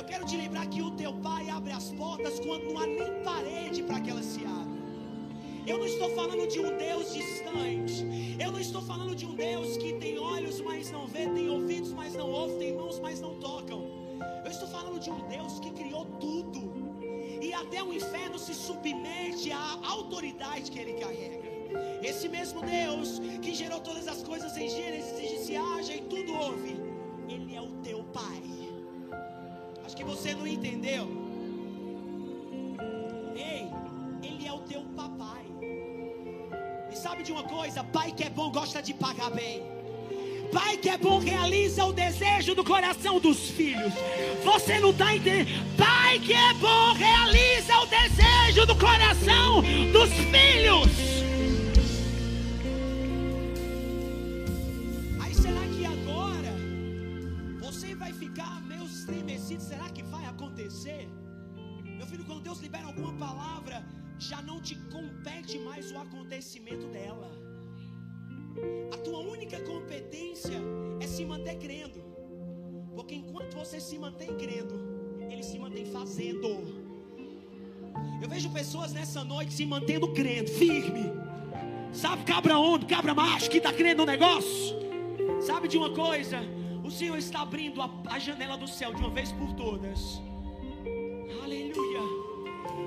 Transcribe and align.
Eu 0.00 0.04
quero 0.04 0.24
te 0.24 0.34
lembrar 0.34 0.66
que 0.66 0.80
o 0.80 0.90
teu 0.92 1.12
pai 1.12 1.50
abre 1.50 1.72
as 1.72 1.92
portas 1.92 2.40
quando 2.40 2.72
não 2.72 2.78
há 2.80 2.86
nem 2.86 3.22
parede 3.22 3.82
para 3.82 4.00
que 4.00 4.08
elas 4.08 4.24
se 4.24 4.42
abram. 4.46 4.78
Eu 5.66 5.76
não 5.76 5.84
estou 5.84 6.08
falando 6.14 6.48
de 6.48 6.58
um 6.58 6.74
Deus 6.78 7.12
distante. 7.12 8.06
Eu 8.42 8.50
não 8.50 8.58
estou 8.58 8.80
falando 8.80 9.14
de 9.14 9.26
um 9.26 9.34
Deus 9.34 9.76
que 9.76 9.92
tem 10.04 10.18
olhos, 10.18 10.58
mas 10.62 10.90
não 10.90 11.06
vê, 11.06 11.28
tem 11.28 11.50
ouvidos, 11.50 11.92
mas 11.92 12.14
não 12.14 12.30
ouve, 12.30 12.54
tem 12.54 12.74
mãos, 12.74 12.98
mas 12.98 13.20
não 13.20 13.34
tocam. 13.40 13.84
Eu 14.42 14.50
estou 14.50 14.66
falando 14.68 14.98
de 14.98 15.10
um 15.10 15.20
Deus 15.28 15.60
que 15.60 15.70
criou 15.70 16.06
tudo. 16.18 16.62
E 17.42 17.52
até 17.52 17.82
o 17.82 17.92
inferno 17.92 18.38
se 18.38 18.54
submete 18.54 19.52
à 19.52 19.80
autoridade 19.82 20.70
que 20.70 20.78
ele 20.78 20.94
carrega. 20.94 21.50
Esse 22.02 22.26
mesmo 22.26 22.62
Deus 22.62 23.18
que 23.42 23.54
gerou 23.54 23.80
todas 23.80 24.08
as 24.08 24.22
coisas 24.22 24.56
em 24.56 24.70
Gênesis 24.70 25.18
e 25.18 25.36
disse: 25.36 25.56
haja 25.56 25.94
e 25.94 26.00
tudo 26.00 26.32
ouve. 26.32 26.79
Você 30.20 30.34
não 30.34 30.46
entendeu. 30.46 31.08
Ei, 33.34 33.66
Ele 34.22 34.46
é 34.46 34.52
o 34.52 34.58
teu 34.58 34.82
papai. 34.94 35.46
E 36.92 36.96
sabe 36.96 37.22
de 37.22 37.32
uma 37.32 37.44
coisa? 37.44 37.82
Pai 37.82 38.12
que 38.12 38.24
é 38.24 38.28
bom 38.28 38.50
gosta 38.52 38.82
de 38.82 38.92
pagar 38.92 39.30
bem. 39.30 39.62
Pai 40.52 40.76
que 40.76 40.90
é 40.90 40.98
bom 40.98 41.20
realiza 41.20 41.86
o 41.86 41.92
desejo 41.92 42.54
do 42.54 42.62
coração 42.62 43.18
dos 43.18 43.48
filhos. 43.48 43.94
Você 44.44 44.78
não 44.78 44.90
está 44.90 45.16
entendendo? 45.16 45.48
Pai 45.78 46.18
que 46.18 46.34
é 46.34 46.52
bom 46.54 46.92
realiza 46.92 47.78
o 47.78 47.86
desejo 47.86 48.66
do 48.66 48.76
coração 48.76 49.62
dos 49.90 50.10
filhos. 50.10 51.19
Vai 58.10 58.12
ficar 58.12 58.60
meio 58.62 58.84
estremecido? 58.84 59.62
Será 59.62 59.88
que 59.90 60.02
vai 60.02 60.24
acontecer? 60.26 61.08
Meu 61.84 62.06
filho, 62.06 62.24
quando 62.24 62.42
Deus 62.42 62.60
libera 62.60 62.86
alguma 62.86 63.12
palavra, 63.12 63.84
já 64.18 64.42
não 64.42 64.60
te 64.60 64.74
compete 64.90 65.58
mais 65.58 65.92
o 65.92 65.98
acontecimento 65.98 66.86
dela. 66.88 67.30
A 68.92 68.96
tua 68.98 69.18
única 69.20 69.60
competência 69.60 70.58
é 71.00 71.06
se 71.06 71.24
manter 71.24 71.56
crendo. 71.58 72.00
Porque 72.94 73.14
enquanto 73.14 73.54
você 73.54 73.78
se 73.80 73.98
mantém 73.98 74.36
crendo, 74.36 74.74
ele 75.30 75.42
se 75.42 75.58
mantém 75.58 75.86
fazendo. 75.86 76.48
Eu 78.20 78.28
vejo 78.28 78.50
pessoas 78.50 78.92
nessa 78.92 79.22
noite 79.22 79.52
se 79.52 79.64
mantendo 79.64 80.12
crendo, 80.12 80.50
firme. 80.50 81.04
Sabe, 81.92 82.24
cabra 82.24 82.58
homem, 82.58 82.86
cabra 82.86 83.14
macho 83.14 83.48
que 83.50 83.58
está 83.58 83.72
crendo 83.72 84.04
no 84.04 84.06
negócio. 84.06 84.78
Sabe 85.40 85.68
de 85.68 85.78
uma 85.78 85.90
coisa? 85.90 86.59
O 86.90 86.92
Senhor 86.92 87.16
está 87.16 87.42
abrindo 87.42 87.80
a, 87.80 87.88
a 88.08 88.18
janela 88.18 88.56
do 88.56 88.66
céu 88.66 88.92
de 88.92 89.00
uma 89.00 89.10
vez 89.10 89.30
por 89.30 89.52
todas. 89.52 90.20
Aleluia. 91.40 92.00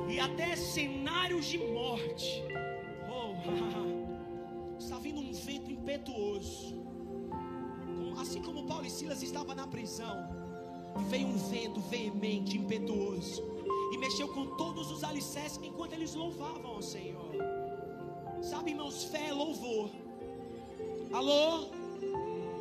E 0.10 0.20
até 0.20 0.58
cenários 0.58 1.46
de 1.46 1.58
morte. 1.58 2.44
Oh, 3.10 3.32
está 4.78 5.00
vindo 5.00 5.22
um 5.22 5.32
vento 5.32 5.72
impetuoso. 5.72 6.84
Assim 8.20 8.42
como 8.42 8.68
Paulo 8.68 8.86
e 8.86 8.90
Silas 8.90 9.24
estavam 9.24 9.56
na 9.56 9.68
prisão, 9.68 10.18
veio 11.08 11.28
um 11.28 11.38
vento 11.38 11.80
veemente, 11.80 12.58
impetuoso, 12.58 13.42
e 13.94 13.98
mexeu 13.98 14.28
com 14.28 14.48
todos 14.58 14.92
os 14.92 15.02
alicerces 15.06 15.62
enquanto 15.64 15.94
eles 15.94 16.14
louvavam 16.14 16.72
ao 16.72 16.82
Senhor. 16.82 17.32
Sabe, 18.42 18.72
irmãos, 18.72 19.06
fé 19.06 19.30
é 19.30 19.34
louvor. 19.34 19.90
Alô? 21.14 21.83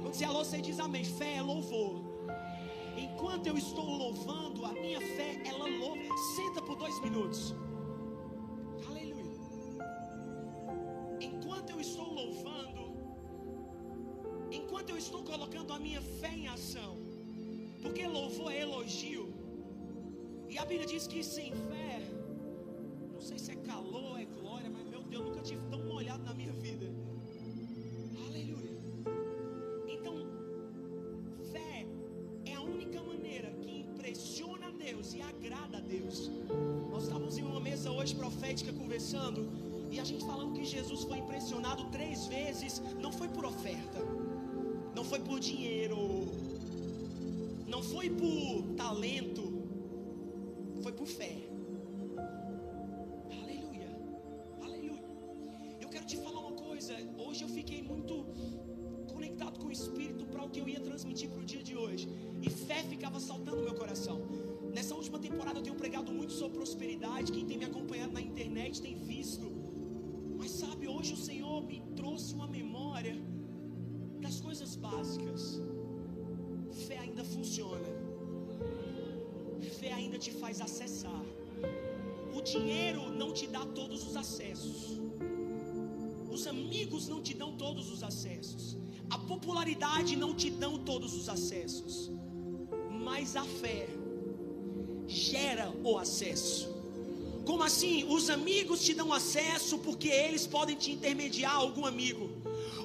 Quando 0.03 0.15
você 0.15 0.25
alô, 0.25 0.45
você 0.45 0.61
diz 0.61 0.79
amém. 0.81 1.05
Fé 1.05 1.37
é 1.37 1.43
louvor. 1.43 1.95
Enquanto 2.97 3.47
eu 3.47 3.57
estou 3.57 3.89
louvando, 4.03 4.65
a 4.65 4.73
minha 4.73 5.01
fé, 5.01 5.41
ela 5.45 5.67
louva. 5.83 6.17
Senta 6.37 6.61
por 6.61 6.77
dois 6.77 7.01
minutos. 7.01 7.55
Aleluia. 8.89 9.33
Enquanto 11.21 11.71
eu 11.71 11.81
estou 11.81 12.09
louvando, 12.21 12.83
enquanto 14.51 14.91
eu 14.91 14.99
estou 15.05 15.23
colocando 15.23 15.73
a 15.73 15.79
minha 15.79 16.03
fé 16.21 16.33
em 16.41 16.49
ação, 16.49 16.97
porque 17.81 18.07
louvor 18.07 18.53
é 18.53 18.61
elogio, 18.63 19.27
e 20.49 20.59
a 20.59 20.65
Bíblia 20.65 20.87
diz 20.87 21.07
que 21.07 21.23
sem 21.23 21.53
fé, 21.71 21.95
não 23.13 23.21
sei 23.21 23.39
se 23.39 23.53
é 23.53 23.57
calor, 23.57 23.92
profética 38.53 38.73
conversando 38.73 39.41
e 39.91 39.99
a 39.99 40.05
gente 40.05 40.25
falando 40.25 40.53
que 40.53 40.65
Jesus 40.65 41.05
foi 41.05 41.19
impressionado 41.19 41.85
três 41.91 42.27
vezes, 42.27 42.83
não 43.01 43.11
foi 43.11 43.29
por 43.29 43.45
oferta, 43.47 44.01
não 44.95 45.05
foi 45.05 45.21
por 45.21 45.41
dinheiro, 45.41 45.99
não 47.67 47.83
foi 47.83 48.11
por 48.11 48.75
talento, 48.77 49.45
foi 50.83 50.93
por 50.93 51.07
fé. 51.07 51.35
Aleluia, 53.41 53.89
aleluia. 54.67 55.03
Eu 55.81 55.89
quero 55.89 56.05
te 56.05 56.19
falar 56.19 56.41
uma 56.41 56.57
coisa. 56.69 56.95
Hoje 57.27 57.45
eu 57.45 57.49
fiquei 57.49 57.81
muito 57.83 58.27
conectado 59.15 59.59
com 59.61 59.69
o 59.69 59.73
Espírito 59.73 60.27
para 60.27 60.45
o 60.45 60.51
que 60.51 60.61
eu 60.61 60.69
ia 60.69 60.81
transmitir 60.81 61.31
para 61.31 61.41
o 61.41 61.45
dia 61.45 61.63
de 61.63 61.75
hoje. 61.75 62.07
E 62.43 62.51
fé 62.51 62.83
ficava 62.83 63.19
saltando 63.19 63.59
no 63.59 63.65
meu 63.65 63.75
coração. 63.75 64.21
Nessa 64.75 64.95
última 64.95 65.19
temporada 65.19 65.59
eu 65.59 65.63
tenho 65.63 65.77
pregado 65.77 66.11
muito 66.11 66.33
sobre 66.33 66.57
prosperidade. 66.57 67.31
Quem 67.31 67.45
tem 67.45 67.59
internet 68.73 68.81
tem 68.81 68.97
visto. 68.97 69.47
Mas 70.39 70.51
sabe, 70.51 70.89
hoje 70.89 71.13
o 71.13 71.17
Senhor 71.17 71.63
me 71.63 71.83
trouxe 71.95 72.35
uma 72.35 72.47
memória 72.47 73.15
das 74.21 74.41
coisas 74.41 74.75
básicas. 74.77 75.61
Fé 76.87 76.99
ainda 76.99 77.25
funciona. 77.25 77.89
Fé 79.79 79.93
ainda 79.93 80.19
te 80.19 80.33
faz 80.33 80.61
acessar. 80.61 81.25
O 82.35 82.41
dinheiro 82.41 83.11
não 83.11 83.33
te 83.33 83.47
dá 83.47 83.65
todos 83.67 84.07
os 84.09 84.17
acessos. 84.17 85.01
Os 86.31 86.47
amigos 86.47 87.09
não 87.09 87.21
te 87.21 87.35
dão 87.35 87.57
todos 87.57 87.91
os 87.91 88.03
acessos. 88.03 88.77
A 89.11 89.19
popularidade 89.19 90.17
não 90.17 90.35
te 90.35 90.51
dão 90.51 90.79
todos 90.79 91.15
os 91.15 91.29
acessos. 91.29 92.11
Mas 93.05 93.37
a 93.37 93.45
fé 93.45 93.87
gera 95.07 95.71
o 95.85 95.99
acesso. 95.99 96.72
Como 97.45 97.63
assim? 97.63 98.05
Os 98.09 98.31
amigos 98.31 98.85
te 98.85 98.95
dão 98.95 99.13
acesso 99.13 99.79
porque 99.79 100.09
eles 100.09 100.47
podem 100.47 100.77
te 100.77 100.93
intermediar 100.93 101.55
algum 101.55 101.85
amigo. 101.87 102.31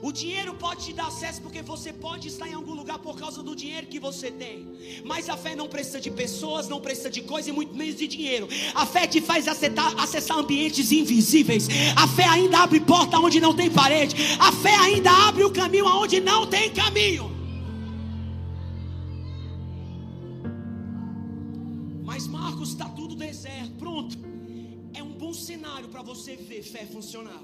O 0.01 0.11
dinheiro 0.11 0.53
pode 0.53 0.85
te 0.85 0.93
dar 0.93 1.07
acesso 1.07 1.41
porque 1.41 1.61
você 1.61 1.91
pode 1.91 2.27
estar 2.27 2.47
em 2.47 2.53
algum 2.53 2.73
lugar 2.73 2.99
por 2.99 3.17
causa 3.17 3.41
do 3.41 3.55
dinheiro 3.55 3.87
que 3.87 3.99
você 3.99 4.29
tem. 4.29 4.67
Mas 5.03 5.27
a 5.29 5.35
fé 5.35 5.55
não 5.55 5.67
precisa 5.67 5.99
de 5.99 6.11
pessoas, 6.11 6.67
não 6.67 6.79
precisa 6.79 7.09
de 7.09 7.21
coisa 7.21 7.49
e 7.49 7.53
muito 7.53 7.73
menos 7.73 7.95
de 7.95 8.07
dinheiro. 8.07 8.47
A 8.75 8.85
fé 8.85 9.07
te 9.07 9.21
faz 9.21 9.47
acessar, 9.47 9.99
acessar 9.99 10.37
ambientes 10.37 10.91
invisíveis. 10.91 11.67
A 11.95 12.07
fé 12.07 12.25
ainda 12.25 12.59
abre 12.59 12.79
porta 12.79 13.19
onde 13.19 13.39
não 13.39 13.55
tem 13.55 13.69
parede. 13.69 14.15
A 14.39 14.51
fé 14.51 14.75
ainda 14.75 15.11
abre 15.11 15.43
o 15.43 15.51
caminho 15.51 15.87
aonde 15.87 16.19
não 16.19 16.45
tem 16.45 16.71
caminho. 16.71 17.36
Fé 26.73 26.85
funcionar. 26.85 27.41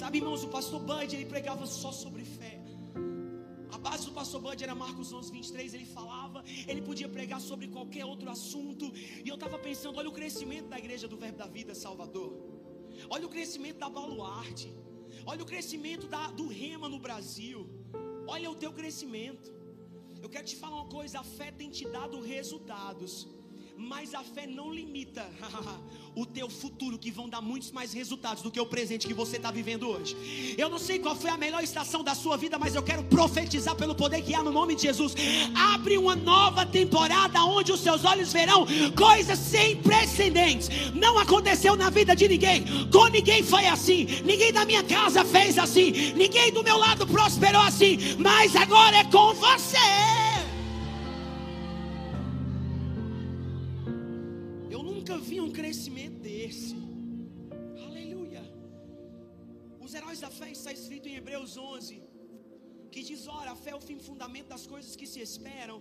Sabe, 0.00 0.18
irmãos, 0.18 0.42
o 0.44 0.48
pastor 0.48 0.80
Bud 0.88 1.14
ele 1.16 1.26
pregava 1.34 1.66
só 1.66 1.90
sobre 1.90 2.24
fé. 2.24 2.54
A 3.76 3.78
base 3.78 4.06
do 4.06 4.12
pastor 4.12 4.40
Bud 4.40 4.62
era 4.66 4.74
Marcos 4.74 5.12
11, 5.12 5.32
23. 5.32 5.74
Ele 5.74 5.86
falava, 5.86 6.44
ele 6.66 6.82
podia 6.82 7.08
pregar 7.08 7.40
sobre 7.40 7.66
qualquer 7.68 8.04
outro 8.04 8.30
assunto. 8.30 8.92
E 9.24 9.28
eu 9.28 9.34
estava 9.34 9.58
pensando: 9.58 9.98
olha 9.98 10.08
o 10.08 10.12
crescimento 10.12 10.68
da 10.68 10.78
igreja 10.78 11.06
do 11.08 11.16
Verbo 11.16 11.38
da 11.38 11.46
Vida 11.46 11.74
Salvador. 11.74 12.32
Olha 13.10 13.26
o 13.26 13.28
crescimento 13.28 13.78
da 13.78 13.88
Baluarte. 13.88 14.70
Olha 15.24 15.42
o 15.42 15.46
crescimento 15.46 16.06
da, 16.06 16.30
do 16.30 16.46
Rema 16.46 16.88
no 16.88 16.98
Brasil. 16.98 17.68
Olha 18.26 18.50
o 18.50 18.54
teu 18.54 18.72
crescimento. 18.72 19.54
Eu 20.22 20.28
quero 20.28 20.46
te 20.46 20.56
falar 20.56 20.76
uma 20.82 20.90
coisa: 20.98 21.20
a 21.20 21.24
fé 21.24 21.50
tem 21.50 21.70
te 21.70 21.86
dado 21.88 22.20
resultados. 22.20 23.28
Mas 23.78 24.14
a 24.14 24.22
fé 24.22 24.46
não 24.46 24.72
limita 24.72 25.26
o 26.16 26.24
teu 26.24 26.48
futuro, 26.48 26.96
que 26.96 27.10
vão 27.10 27.28
dar 27.28 27.42
muitos 27.42 27.70
mais 27.70 27.92
resultados 27.92 28.42
do 28.42 28.50
que 28.50 28.58
o 28.58 28.64
presente 28.64 29.06
que 29.06 29.12
você 29.12 29.36
está 29.36 29.50
vivendo 29.50 29.86
hoje. 29.86 30.16
Eu 30.56 30.70
não 30.70 30.78
sei 30.78 30.98
qual 30.98 31.14
foi 31.14 31.30
a 31.30 31.36
melhor 31.36 31.62
estação 31.62 32.02
da 32.02 32.14
sua 32.14 32.38
vida, 32.38 32.58
mas 32.58 32.74
eu 32.74 32.82
quero 32.82 33.04
profetizar 33.04 33.76
pelo 33.76 33.94
poder 33.94 34.22
que 34.22 34.34
há 34.34 34.42
no 34.42 34.50
nome 34.50 34.74
de 34.74 34.82
Jesus. 34.82 35.14
Abre 35.54 35.98
uma 35.98 36.16
nova 36.16 36.64
temporada 36.64 37.44
onde 37.44 37.70
os 37.70 37.80
seus 37.80 38.02
olhos 38.06 38.32
verão 38.32 38.66
coisas 38.96 39.38
sem 39.38 39.76
precedentes. 39.76 40.70
Não 40.94 41.18
aconteceu 41.18 41.76
na 41.76 41.90
vida 41.90 42.16
de 42.16 42.26
ninguém. 42.28 42.64
Com 42.90 43.08
ninguém 43.08 43.42
foi 43.42 43.66
assim. 43.66 44.06
Ninguém 44.24 44.54
da 44.54 44.64
minha 44.64 44.82
casa 44.82 45.22
fez 45.22 45.58
assim. 45.58 46.14
Ninguém 46.14 46.50
do 46.50 46.64
meu 46.64 46.78
lado 46.78 47.06
prosperou 47.06 47.60
assim. 47.60 48.16
Mas 48.18 48.56
agora 48.56 48.96
é 48.96 49.04
com 49.04 49.34
você. 49.34 50.25
Heróis 60.16 60.20
da 60.24 60.30
fé 60.38 60.48
está 60.58 60.70
escrito 60.78 61.06
em 61.10 61.16
Hebreus 61.20 61.52
11, 61.56 61.94
que 62.92 63.02
diz: 63.08 63.22
Ora, 63.38 63.50
a 63.54 63.58
fé 63.64 63.70
é 63.74 63.78
o 63.80 63.84
fim 63.88 63.98
fundamento 64.08 64.48
das 64.54 64.64
coisas 64.72 64.92
que 65.00 65.06
se 65.12 65.20
esperam 65.28 65.78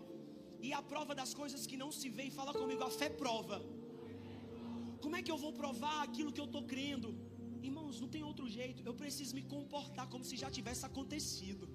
e 0.65 0.69
a 0.79 0.81
prova 0.91 1.13
das 1.21 1.31
coisas 1.41 1.61
que 1.69 1.77
não 1.83 1.89
se 1.99 2.07
veem. 2.17 2.31
Fala 2.39 2.53
comigo, 2.61 2.83
a 2.89 2.91
fé 2.99 3.09
prova. 3.23 3.57
Como 5.03 5.15
é 5.17 5.21
que 5.25 5.31
eu 5.33 5.39
vou 5.45 5.53
provar 5.61 5.97
aquilo 6.07 6.33
que 6.35 6.41
eu 6.43 6.49
estou 6.51 6.63
crendo? 6.73 7.09
Irmãos, 7.69 7.99
não 8.03 8.09
tem 8.15 8.23
outro 8.31 8.47
jeito. 8.57 8.81
Eu 8.89 8.95
preciso 9.03 9.33
me 9.39 9.43
comportar 9.55 10.07
como 10.13 10.25
se 10.29 10.35
já 10.43 10.49
tivesse 10.57 10.83
acontecido. 10.89 11.67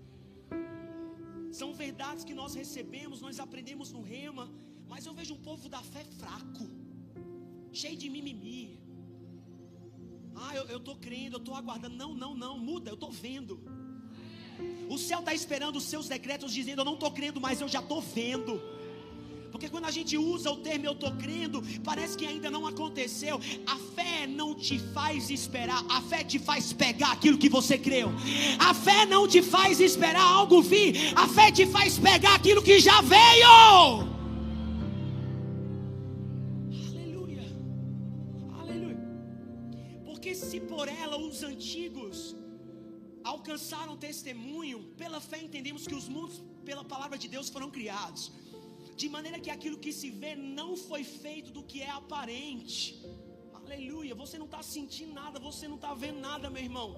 São 1.61 1.71
verdades 1.85 2.25
que 2.29 2.37
nós 2.41 2.53
recebemos, 2.63 3.23
nós 3.27 3.39
aprendemos 3.47 3.91
no 3.97 4.03
rema, 4.15 4.45
mas 4.93 5.07
eu 5.09 5.15
vejo 5.21 5.35
um 5.39 5.43
povo 5.49 5.69
da 5.77 5.83
fé 5.95 6.05
fraco, 6.21 6.67
cheio 7.81 7.99
de 8.03 8.11
mimimi. 8.17 8.63
Ah, 10.35 10.55
eu 10.55 10.79
estou 10.79 10.97
crendo, 10.97 11.37
eu 11.37 11.41
estou 11.41 11.55
aguardando. 11.55 11.97
Não, 11.97 12.15
não, 12.15 12.35
não, 12.35 12.59
muda, 12.59 12.91
eu 12.91 12.95
estou 12.95 13.11
vendo. 13.11 13.61
O 14.89 14.99
céu 14.99 15.21
está 15.21 15.33
esperando 15.33 15.77
os 15.77 15.85
seus 15.85 16.09
decretos, 16.09 16.53
dizendo: 16.53 16.81
Eu 16.81 16.85
não 16.85 16.95
estou 16.95 17.11
crendo, 17.11 17.41
mas 17.41 17.61
eu 17.61 17.69
já 17.69 17.81
estou 17.81 18.01
vendo. 18.01 18.61
Porque 19.51 19.69
quando 19.69 19.85
a 19.87 19.91
gente 19.91 20.17
usa 20.17 20.51
o 20.51 20.57
termo 20.57 20.87
eu 20.87 20.93
estou 20.93 21.11
crendo, 21.13 21.63
parece 21.85 22.17
que 22.17 22.25
ainda 22.25 22.51
não 22.51 22.67
aconteceu. 22.67 23.41
A 23.67 23.77
fé 23.95 24.27
não 24.27 24.55
te 24.55 24.79
faz 24.79 25.29
esperar, 25.29 25.85
a 25.89 26.01
fé 26.01 26.23
te 26.23 26.39
faz 26.39 26.73
pegar 26.73 27.13
aquilo 27.13 27.37
que 27.37 27.49
você 27.49 27.77
creu. 27.77 28.11
A 28.59 28.73
fé 28.73 29.05
não 29.07 29.27
te 29.27 29.43
faz 29.43 29.81
esperar 29.81 30.23
algo 30.23 30.63
vir, 30.63 31.13
a 31.17 31.27
fé 31.27 31.51
te 31.51 31.67
faz 31.67 31.99
pegar 31.99 32.35
aquilo 32.37 32.63
que 32.63 32.79
já 32.79 33.01
veio. 33.01 34.10
Alcançaram 43.71 43.97
testemunho, 43.97 44.79
pela 45.01 45.21
fé 45.21 45.39
entendemos 45.47 45.87
que 45.87 45.95
os 45.95 46.09
mundos, 46.09 46.43
pela 46.65 46.85
palavra 46.93 47.17
de 47.17 47.29
Deus, 47.29 47.49
foram 47.49 47.71
criados 47.71 48.33
de 48.97 49.09
maneira 49.09 49.39
que 49.39 49.51
aquilo 49.51 49.79
que 49.79 49.93
se 49.93 50.11
vê 50.11 50.35
não 50.35 50.77
foi 50.77 51.03
feito 51.05 51.51
do 51.57 51.63
que 51.63 51.81
é 51.81 51.91
aparente. 51.91 53.01
Aleluia. 53.55 54.15
Você 54.15 54.37
não 54.37 54.47
está 54.47 54.63
sentindo 54.63 55.13
nada, 55.15 55.39
você 55.39 55.67
não 55.69 55.77
está 55.77 55.95
vendo 55.95 56.21
nada, 56.21 56.51
meu 56.51 56.63
irmão. 56.63 56.89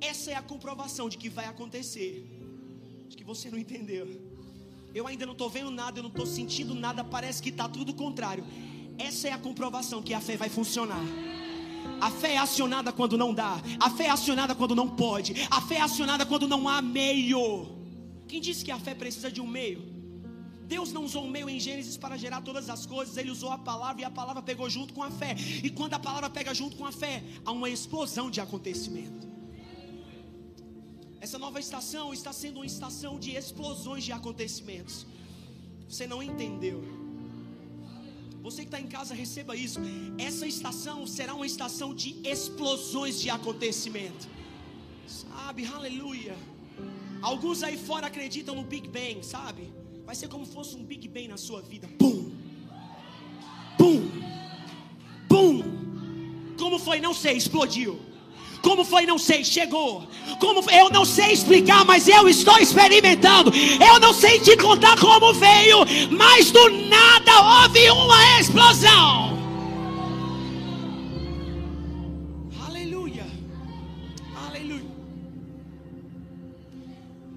Essa 0.00 0.32
é 0.32 0.34
a 0.34 0.42
comprovação 0.42 1.08
de 1.08 1.16
que 1.16 1.28
vai 1.28 1.46
acontecer. 1.46 2.12
De 3.08 3.16
que 3.16 3.22
você 3.22 3.50
não 3.52 3.58
entendeu. 3.58 4.06
Eu 4.92 5.06
ainda 5.06 5.26
não 5.26 5.34
estou 5.34 5.48
vendo 5.48 5.70
nada, 5.70 5.98
eu 5.98 6.02
não 6.02 6.10
estou 6.10 6.26
sentindo 6.26 6.74
nada, 6.74 7.04
parece 7.04 7.40
que 7.40 7.50
está 7.50 7.68
tudo 7.68 7.94
contrário. 7.94 8.44
Essa 8.98 9.28
é 9.28 9.32
a 9.32 9.38
comprovação 9.38 10.02
que 10.02 10.14
a 10.14 10.20
fé 10.20 10.36
vai 10.36 10.48
funcionar. 10.48 11.04
A 12.00 12.10
fé 12.10 12.34
é 12.34 12.38
acionada 12.38 12.92
quando 12.92 13.16
não 13.16 13.32
dá. 13.32 13.60
A 13.80 13.90
fé 13.90 14.04
é 14.04 14.10
acionada 14.10 14.54
quando 14.54 14.74
não 14.74 14.88
pode. 14.88 15.34
A 15.50 15.60
fé 15.60 15.76
é 15.76 15.80
acionada 15.80 16.26
quando 16.26 16.46
não 16.46 16.68
há 16.68 16.80
meio. 16.82 17.68
Quem 18.28 18.40
disse 18.40 18.64
que 18.64 18.70
a 18.70 18.78
fé 18.78 18.94
precisa 18.94 19.30
de 19.30 19.40
um 19.40 19.46
meio? 19.46 19.94
Deus 20.66 20.92
não 20.92 21.04
usou 21.04 21.24
o 21.24 21.30
meio 21.30 21.48
em 21.48 21.60
Gênesis 21.60 21.96
para 21.96 22.16
gerar 22.16 22.40
todas 22.40 22.70
as 22.70 22.86
coisas, 22.86 23.16
Ele 23.16 23.30
usou 23.30 23.50
a 23.50 23.58
palavra 23.58 24.00
e 24.00 24.04
a 24.04 24.10
palavra 24.10 24.42
pegou 24.42 24.68
junto 24.68 24.94
com 24.94 25.02
a 25.02 25.10
fé. 25.10 25.36
E 25.62 25.68
quando 25.70 25.94
a 25.94 25.98
palavra 25.98 26.30
pega 26.30 26.54
junto 26.54 26.76
com 26.76 26.86
a 26.86 26.92
fé, 26.92 27.22
há 27.44 27.52
uma 27.52 27.68
explosão 27.68 28.30
de 28.30 28.40
acontecimento. 28.40 29.28
Essa 31.20 31.38
nova 31.38 31.60
estação 31.60 32.12
está 32.12 32.32
sendo 32.32 32.56
uma 32.56 32.66
estação 32.66 33.18
de 33.18 33.32
explosões 33.32 34.04
de 34.04 34.12
acontecimentos. 34.12 35.06
Você 35.88 36.06
não 36.06 36.22
entendeu? 36.22 37.03
Você 38.44 38.60
que 38.60 38.68
está 38.68 38.78
em 38.78 38.86
casa, 38.86 39.14
receba 39.14 39.56
isso. 39.56 39.80
Essa 40.18 40.46
estação 40.46 41.06
será 41.06 41.32
uma 41.34 41.46
estação 41.46 41.94
de 41.94 42.14
explosões 42.22 43.18
de 43.18 43.30
acontecimento. 43.30 44.28
Sabe, 45.06 45.64
aleluia. 45.64 46.36
Alguns 47.22 47.62
aí 47.62 47.78
fora 47.78 48.06
acreditam 48.08 48.54
no 48.54 48.62
Big 48.62 48.86
Bang, 48.86 49.24
sabe? 49.24 49.72
Vai 50.04 50.14
ser 50.14 50.28
como 50.28 50.44
fosse 50.44 50.76
um 50.76 50.84
Big 50.84 51.08
Bang 51.08 51.28
na 51.28 51.38
sua 51.38 51.62
vida. 51.62 51.88
Pum! 51.98 52.32
Pum! 53.78 54.10
Pum! 55.26 55.62
Como 56.58 56.78
foi? 56.78 57.00
Não 57.00 57.14
sei, 57.14 57.38
explodiu. 57.38 57.98
Como 58.64 58.82
foi? 58.82 59.04
Não 59.04 59.18
sei, 59.18 59.44
chegou. 59.44 60.08
Como 60.40 60.62
foi? 60.62 60.74
Eu 60.80 60.88
não 60.88 61.04
sei 61.04 61.32
explicar, 61.32 61.84
mas 61.84 62.08
eu 62.08 62.26
estou 62.26 62.56
experimentando. 62.58 63.52
Eu 63.90 64.00
não 64.00 64.14
sei 64.14 64.40
te 64.40 64.56
contar 64.56 64.98
como 64.98 65.34
veio, 65.34 65.78
mas 66.10 66.50
do 66.50 66.70
nada 66.94 67.32
houve 67.52 67.90
uma 67.90 68.40
explosão. 68.40 69.34
Aleluia. 72.66 73.26
Aleluia. 74.46 74.90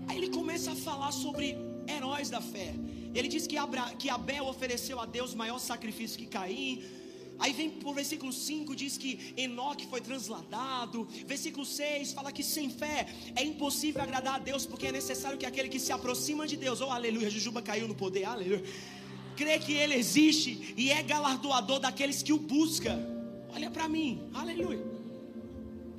Aí 0.08 0.18
ele 0.18 0.30
começa 0.30 0.72
a 0.72 0.76
falar 0.76 1.12
sobre 1.12 1.58
heróis 1.96 2.30
da 2.30 2.40
fé. 2.40 2.74
Ele 3.14 3.28
diz 3.28 3.46
que, 3.46 3.58
Abra, 3.58 3.84
que 4.00 4.10
Abel 4.10 4.46
ofereceu 4.46 4.98
a 5.00 5.06
Deus 5.06 5.36
maior 5.36 5.60
sacrifício 5.60 6.18
que 6.18 6.26
Caim. 6.26 6.82
Aí 7.40 7.54
vem 7.54 7.70
por 7.70 7.94
versículo 7.94 8.34
5, 8.34 8.76
diz 8.76 8.98
que 8.98 9.34
Enoque 9.38 9.86
foi 9.88 10.02
transladado. 10.02 11.08
Versículo 11.26 11.66
6 11.66 12.14
fala 12.14 12.32
que 12.32 12.44
sem 12.44 12.70
fé 12.70 13.08
é 13.36 13.44
impossível 13.44 14.02
agradar 14.02 14.36
a 14.36 14.40
Deus, 14.40 14.66
porque 14.66 14.88
é 14.88 14.92
necessário 14.92 15.38
que 15.38 15.46
aquele 15.46 15.70
que 15.70 15.80
se 15.80 15.92
aproxima 15.92 16.48
de 16.48 16.58
Deus, 16.58 16.82
oh 16.82 16.92
aleluia, 16.92 17.30
Jujuba 17.30 17.62
caiu 17.62 17.88
no 17.88 17.96
poder, 17.96 18.26
aleluia. 18.26 18.64
Crê 19.36 19.60
que 19.60 19.74
Ele 19.74 19.96
existe 19.96 20.74
e 20.76 20.90
é 20.92 21.02
galardoador 21.04 21.80
daqueles 21.80 22.24
que 22.24 22.34
o 22.34 22.38
buscam. 22.40 22.98
Olha 23.54 23.70
para 23.70 23.88
mim, 23.88 24.30
aleluia. 24.34 24.98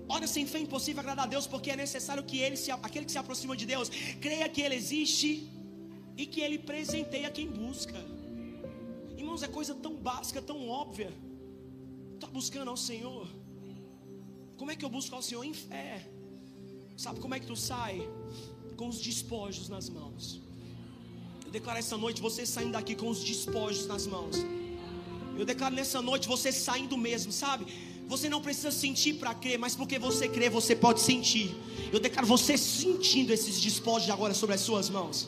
Ora, 0.09 0.27
sem 0.27 0.47
fé 0.47 0.59
é 0.59 0.63
impossível 0.63 1.01
agradar 1.01 1.27
a 1.27 1.29
Deus, 1.29 1.47
porque 1.47 1.71
é 1.71 1.77
necessário 1.77 2.23
que 2.25 2.39
ele 2.39 2.57
se, 2.57 2.71
aquele 2.71 3.05
que 3.05 3.13
se 3.13 3.19
aproxima 3.19 3.55
de 3.57 3.67
Deus 3.67 3.91
creia 4.21 4.49
que 4.49 4.63
Ele 4.63 4.75
existe 4.75 5.51
e 6.17 6.25
que 6.25 6.41
Ele 6.41 6.59
presenteia 6.59 7.31
quem 7.31 7.47
busca. 7.47 7.99
Irmãos, 9.17 9.43
é 9.43 9.49
coisa 9.49 9.75
tão 9.75 9.95
básica, 9.95 10.41
tão 10.41 10.69
óbvia. 10.69 11.13
Está 12.29 12.41
buscando 12.41 12.69
ao 12.69 12.77
Senhor? 12.77 13.27
Como 14.59 14.71
é 14.71 14.77
que 14.77 14.85
eu 14.85 14.91
busco 14.91 15.15
ao 15.17 15.23
Senhor? 15.23 15.43
Em 15.45 15.55
fé. 15.55 16.07
Sabe 16.95 17.21
como 17.21 17.35
é 17.35 17.41
que 17.41 17.47
tu 17.47 17.57
sai? 17.57 18.07
Com 18.77 18.89
os 18.89 19.01
despojos 19.01 19.71
nas 19.71 19.89
mãos. 19.89 20.39
Eu 21.47 21.51
declaro 21.51 21.79
essa 21.79 21.97
noite 21.97 22.21
você 22.21 22.45
saindo 22.45 22.73
daqui 22.73 22.95
com 22.95 23.09
os 23.09 23.25
despojos 23.25 23.87
nas 23.87 24.07
mãos. 24.07 24.37
Eu 25.39 25.47
declaro 25.47 25.75
nessa 25.75 26.03
noite 26.03 26.29
você 26.29 26.53
saindo 26.53 26.99
mesmo, 26.99 27.33
sabe? 27.33 27.65
Você 28.07 28.29
não 28.29 28.43
precisa 28.43 28.71
sentir 28.71 29.15
para 29.15 29.33
crer, 29.35 29.59
mas 29.59 29.75
porque 29.75 29.99
você 29.99 30.29
crê, 30.29 30.51
você 30.51 30.77
pode 30.77 31.01
sentir. 31.01 31.57
Eu 31.91 31.99
declaro 31.99 32.27
você 32.27 32.59
sentindo 32.59 33.33
esses 33.33 33.59
despojos 33.59 34.11
agora 34.11 34.35
sobre 34.35 34.55
as 34.55 34.61
suas 34.61 34.91
mãos. 34.91 35.27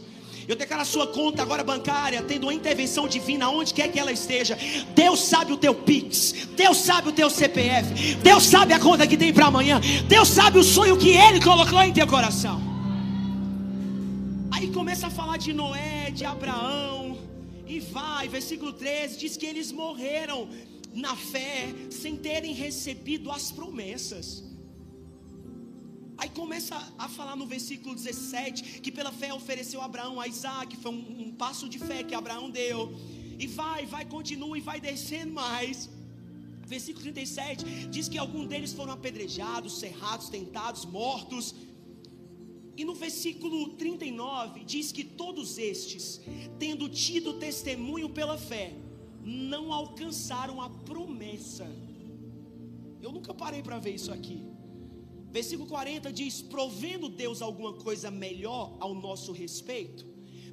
Eu 0.49 0.56
declaro 0.56 0.82
a 0.82 0.85
sua 0.85 1.06
conta 1.06 1.42
agora 1.42 1.62
bancária, 1.62 2.23
tendo 2.23 2.44
uma 2.44 2.54
intervenção 2.54 3.06
divina, 3.06 3.49
onde 3.49 3.73
quer 3.73 3.90
que 3.90 3.99
ela 3.99 4.12
esteja. 4.12 4.59
Deus 4.94 5.20
sabe 5.20 5.52
o 5.52 5.56
teu 5.56 5.75
Pix, 5.75 6.49
Deus 6.56 6.78
sabe 6.78 7.09
o 7.09 7.12
teu 7.12 7.30
CPF, 7.30 8.16
Deus 8.16 8.44
sabe 8.44 8.73
a 8.73 8.80
conta 8.80 9.06
que 9.06 9.16
tem 9.16 9.32
para 9.32 9.47
amanhã, 9.47 9.80
Deus 10.09 10.28
sabe 10.28 10.59
o 10.59 10.64
sonho 10.64 10.97
que 10.97 11.11
Ele 11.11 11.40
colocou 11.40 11.80
em 11.82 11.92
teu 11.92 12.06
coração. 12.06 12.61
Aí 14.50 14.68
começa 14.68 15.06
a 15.06 15.11
falar 15.11 15.37
de 15.37 15.52
Noé, 15.52 16.11
de 16.11 16.25
Abraão, 16.25 17.18
e 17.66 17.78
vai, 17.78 18.28
versículo 18.28 18.73
13, 18.73 19.18
diz 19.18 19.37
que 19.37 19.47
eles 19.47 19.70
morreram 19.70 20.49
na 20.92 21.14
fé, 21.14 21.73
sem 21.90 22.16
terem 22.16 22.52
recebido 22.52 23.30
as 23.30 23.52
promessas. 23.52 24.50
Aí 26.20 26.28
começa 26.28 26.76
a 26.98 27.08
falar 27.08 27.34
no 27.34 27.46
versículo 27.46 27.94
17 27.94 28.80
que 28.82 28.92
pela 28.92 29.10
fé 29.10 29.32
ofereceu 29.32 29.80
Abraão 29.80 30.20
a 30.20 30.26
Isaac, 30.28 30.76
foi 30.76 30.92
um, 30.92 31.22
um 31.22 31.32
passo 31.32 31.66
de 31.66 31.78
fé 31.78 32.02
que 32.02 32.14
Abraão 32.14 32.50
deu. 32.50 32.94
E 33.38 33.46
vai, 33.46 33.86
vai, 33.86 34.04
continua 34.04 34.58
e 34.58 34.60
vai 34.60 34.78
descendo 34.82 35.32
mais. 35.32 35.88
Versículo 36.66 37.04
37 37.04 37.64
diz 37.88 38.06
que 38.06 38.18
alguns 38.18 38.46
deles 38.48 38.74
foram 38.74 38.92
apedrejados, 38.92 39.78
cerrados, 39.78 40.28
tentados, 40.28 40.84
mortos. 40.84 41.54
E 42.76 42.84
no 42.84 42.94
versículo 42.94 43.70
39 43.70 44.64
diz 44.64 44.92
que 44.92 45.02
todos 45.02 45.56
estes, 45.56 46.20
tendo 46.58 46.86
tido 46.90 47.38
testemunho 47.38 48.10
pela 48.10 48.36
fé, 48.36 48.74
não 49.24 49.72
alcançaram 49.72 50.60
a 50.60 50.68
promessa. 50.68 51.66
Eu 53.00 53.10
nunca 53.10 53.32
parei 53.32 53.62
para 53.62 53.78
ver 53.78 53.94
isso 53.94 54.12
aqui. 54.12 54.59
Versículo 55.30 55.68
40 55.68 56.12
diz: 56.12 56.42
Provendo 56.42 57.08
Deus 57.08 57.40
alguma 57.40 57.72
coisa 57.75 58.10
melhor 58.10 58.76
ao 58.80 58.94
nosso 58.94 59.32
respeito, 59.32 60.06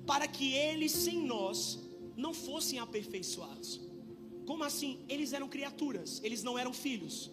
para 0.05 0.27
que 0.27 0.53
eles 0.53 0.91
sem 0.91 1.25
nós 1.25 1.79
não 2.15 2.33
fossem 2.33 2.79
aperfeiçoados. 2.79 3.81
Como 4.45 4.63
assim? 4.63 4.99
Eles 5.09 5.33
eram 5.33 5.49
criaturas, 5.49 6.21
eles 6.23 6.43
não 6.43 6.57
eram 6.57 6.73
filhos. 6.73 7.31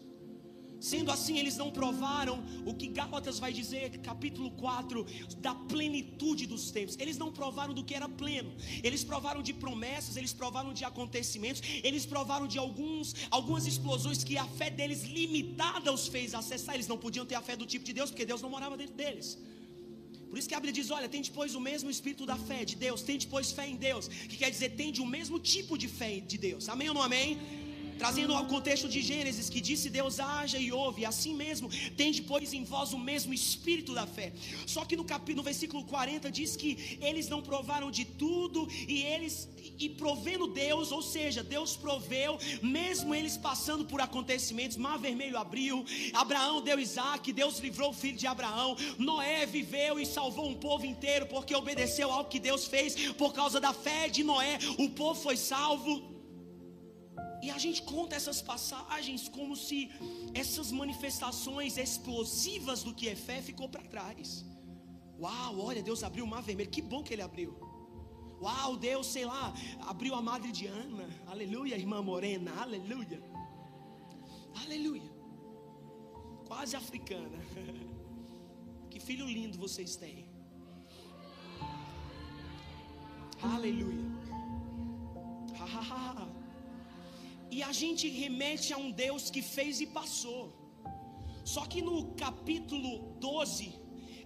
Sendo 0.91 1.11
assim, 1.11 1.39
eles 1.39 1.57
não 1.57 1.71
provaram 1.71 2.35
o 2.67 2.73
que 2.79 2.89
Gálatas 2.89 3.39
vai 3.45 3.53
dizer, 3.59 3.85
capítulo 4.09 4.51
4, 4.51 5.07
da 5.39 5.55
plenitude 5.55 6.45
dos 6.47 6.71
tempos. 6.71 6.95
Eles 7.03 7.17
não 7.17 7.33
provaram 7.33 7.73
do 7.73 7.83
que 7.83 7.95
era 7.95 8.07
pleno. 8.07 8.53
Eles 8.83 9.03
provaram 9.03 9.43
de 9.49 9.55
promessas, 9.55 10.19
eles 10.19 10.35
provaram 10.35 10.75
de 10.75 10.85
acontecimentos, 10.85 11.63
eles 11.83 12.05
provaram 12.05 12.47
de 12.47 12.59
alguns, 12.59 13.15
algumas 13.31 13.67
explosões 13.67 14.23
que 14.23 14.37
a 14.37 14.47
fé 14.59 14.69
deles 14.69 15.05
limitada 15.05 15.91
os 15.91 16.07
fez 16.07 16.35
acessar. 16.35 16.75
Eles 16.75 16.87
não 16.93 16.99
podiam 16.99 17.25
ter 17.25 17.37
a 17.37 17.41
fé 17.49 17.57
do 17.57 17.65
tipo 17.65 17.83
de 17.83 17.95
Deus, 17.95 18.11
porque 18.11 18.27
Deus 18.27 18.43
não 18.43 18.51
morava 18.51 18.77
dentro 18.77 18.95
deles. 18.95 19.39
Por 20.29 20.39
isso 20.39 20.49
que 20.51 20.55
a 20.55 20.61
Bíblia 20.61 20.75
diz: 20.75 20.91
olha, 20.91 21.09
tem 21.09 21.23
depois 21.23 21.55
o 21.55 21.61
mesmo 21.71 21.89
espírito 21.89 22.27
da 22.27 22.37
fé 22.37 22.63
de 22.63 22.77
Deus, 22.77 23.01
tem 23.01 23.17
depois 23.17 23.53
fé 23.53 23.67
em 23.67 23.77
Deus, 23.77 24.07
que 24.31 24.37
quer 24.37 24.51
dizer, 24.51 24.71
tem 24.81 24.93
o 24.99 25.07
mesmo 25.07 25.39
tipo 25.39 25.79
de 25.79 25.89
fé 25.89 26.21
de 26.21 26.37
Deus. 26.37 26.69
Amém 26.69 26.91
ou 26.91 26.95
não 26.95 27.03
amém? 27.11 27.64
Trazendo 27.99 28.35
ao 28.35 28.47
contexto 28.47 28.89
de 28.89 29.01
Gênesis, 29.01 29.49
que 29.49 29.61
disse 29.61 29.89
Deus 29.91 30.21
haja 30.21 30.59
e 30.59 30.73
ouve, 30.73 31.05
assim 31.05 31.35
mesmo 31.35 31.69
tem 31.97 32.13
depois 32.13 32.53
em 32.53 32.65
vós 32.65 32.93
o 32.93 32.99
mesmo 32.99 33.33
espírito 33.33 33.95
da 33.95 34.07
fé. 34.07 34.33
Só 34.67 34.85
que 34.85 34.97
no 34.97 35.05
capítulo, 35.05 35.37
no 35.39 35.43
versículo 35.43 35.85
40 35.85 36.31
diz 36.31 36.57
que 36.57 36.99
eles 37.01 37.29
não 37.29 37.43
provaram 37.43 37.91
de 37.91 38.05
tudo 38.05 38.69
e 38.89 39.03
eles 39.03 39.49
e 39.79 39.89
provendo 39.89 40.47
Deus, 40.47 40.93
ou 40.93 41.03
seja, 41.03 41.43
Deus 41.43 41.77
proveu, 41.77 42.39
mesmo 42.63 43.15
eles 43.15 43.37
passando 43.37 43.85
por 43.85 44.01
acontecimentos, 44.01 44.77
Mar 44.77 44.99
Vermelho 44.99 45.37
abriu, 45.37 45.85
Abraão 46.13 46.63
deu 46.63 46.79
Isaac, 46.79 47.33
Deus 47.33 47.59
livrou 47.59 47.91
o 47.91 47.95
filho 47.95 48.17
de 48.17 48.27
Abraão, 48.27 48.77
Noé 48.99 49.47
viveu 49.47 49.99
e 49.99 50.07
salvou 50.07 50.49
um 50.49 50.55
povo 50.55 50.87
inteiro 50.87 51.27
porque 51.27 51.55
obedeceu 51.55 52.13
ao 52.13 52.27
que 52.27 52.39
Deus 52.39 52.67
fez 52.67 53.13
por 53.13 53.33
causa 53.33 53.61
da 53.61 53.73
fé 53.73 54.09
de 54.09 54.23
Noé, 54.23 54.59
o 54.79 54.91
povo 54.91 55.21
foi 55.21 55.37
salvo. 55.37 56.14
E 57.45 57.51
a 57.51 57.59
gente 57.65 57.81
conta 57.83 58.17
essas 58.17 58.41
passagens 58.41 59.23
como 59.29 59.55
se 59.55 59.79
essas 60.33 60.69
manifestações 60.73 61.77
explosivas 61.77 62.83
do 62.83 62.95
que 62.99 63.07
é 63.07 63.15
fé 63.15 63.43
ficou 63.43 63.69
para 63.69 63.83
trás. 63.95 64.43
Uau, 65.21 65.59
olha, 65.61 65.83
Deus 65.83 66.03
abriu 66.03 66.25
o 66.25 66.27
mar 66.35 66.43
vermelho, 66.43 66.71
que 66.71 66.81
bom 66.81 67.03
que 67.03 67.13
ele 67.13 67.21
abriu. 67.21 67.53
Uau, 68.41 68.79
Deus, 68.79 69.09
sei 69.09 69.27
lá, 69.27 69.53
abriu 69.93 70.15
a 70.15 70.23
madre 70.23 70.51
de 70.51 70.67
Ana. 70.67 71.07
Aleluia, 71.27 71.77
irmã 71.77 72.01
morena, 72.01 72.51
aleluia. 72.63 73.23
Aleluia. 74.63 75.13
Quase 76.49 76.75
africana. 76.77 77.39
Que 78.91 79.01
filho 79.01 79.27
lindo 79.27 79.59
vocês 79.59 79.97
têm. 79.97 80.25
Aleluia. 83.43 84.05
Ha, 85.59 85.65
ha, 85.65 86.15
ha. 86.17 86.34
E 87.57 87.63
a 87.63 87.71
gente 87.71 88.09
remete 88.09 88.73
a 88.73 88.77
um 88.77 88.91
Deus 88.91 89.31
que 89.31 89.41
fez 89.41 89.81
e 89.81 89.87
passou. 89.87 90.43
Só 91.45 91.63
que 91.67 91.81
no 91.89 91.97
capítulo 92.23 92.93
12, 93.21 93.73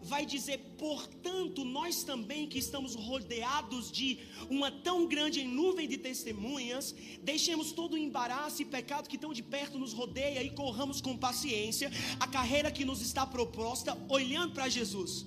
vai 0.02 0.25
dizer: 0.25 0.58
portanto, 0.78 1.62
nós 1.62 2.02
também 2.02 2.49
que 2.49 2.58
estamos 2.58 2.94
rodeados 2.94 3.92
de 3.92 4.18
uma 4.49 4.70
tão 4.70 5.06
grande 5.06 5.44
nuvem 5.44 5.87
de 5.87 5.99
testemunhas, 5.99 6.94
deixemos 7.23 7.70
todo 7.73 7.92
o 7.94 7.99
embaraço 7.99 8.62
e 8.62 8.64
pecado 8.64 9.11
que 9.11 9.18
tão 9.18 9.35
de 9.35 9.42
perto 9.42 9.78
nos 9.78 9.92
rodeia 9.92 10.42
e 10.42 10.50
corramos 10.50 11.02
com 11.02 11.14
paciência 11.14 11.90
a 12.18 12.26
carreira 12.26 12.70
que 12.70 12.85
nos 12.85 13.02
está 13.02 13.26
proposta, 13.26 13.94
olhando 14.08 14.54
para 14.54 14.70
Jesus. 14.70 15.26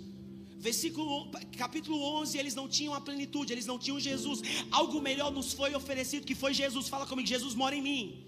Versículo, 0.62 1.28
capítulo 1.58 1.98
11, 2.22 2.38
eles 2.38 2.54
não 2.54 2.68
tinham 2.70 2.94
a 2.94 3.02
plenitude, 3.02 3.52
eles 3.52 3.66
não 3.66 3.80
tinham 3.80 4.00
Jesus. 4.00 4.42
Algo 4.70 5.02
melhor 5.02 5.32
nos 5.32 5.54
foi 5.54 5.74
oferecido, 5.74 6.24
que 6.24 6.36
foi 6.36 6.54
Jesus. 6.54 6.88
Fala 6.88 7.08
comigo, 7.08 7.28
Jesus 7.28 7.56
mora 7.56 7.76
em 7.76 7.82
mim. 7.82 8.24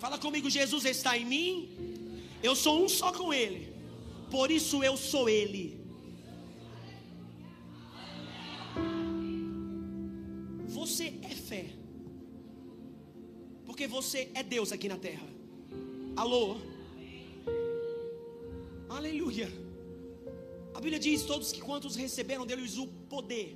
Fala 0.00 0.18
comigo, 0.18 0.50
Jesus 0.50 0.84
está 0.84 1.16
em 1.16 1.24
mim. 1.24 1.50
Eu 2.42 2.56
sou 2.56 2.84
um 2.84 2.88
só 2.88 3.12
com 3.12 3.32
Ele. 3.32 3.72
Por 4.32 4.50
isso 4.50 4.82
eu 4.82 4.96
sou 4.96 5.28
Ele. 5.28 5.78
Você 10.66 11.14
é 11.22 11.34
fé. 11.50 11.66
Porque 13.64 13.86
você 13.86 14.28
é 14.34 14.42
Deus 14.42 14.72
aqui 14.72 14.88
na 14.88 14.96
terra. 14.96 15.28
Alô? 16.16 16.56
Aleluia. 18.88 19.69
A 20.80 20.82
Bíblia 20.82 20.98
diz: 20.98 21.24
todos 21.24 21.52
que 21.52 21.60
quantos 21.60 21.94
receberam 21.94 22.46
deles 22.46 22.78
o 22.78 22.86
poder 22.86 23.48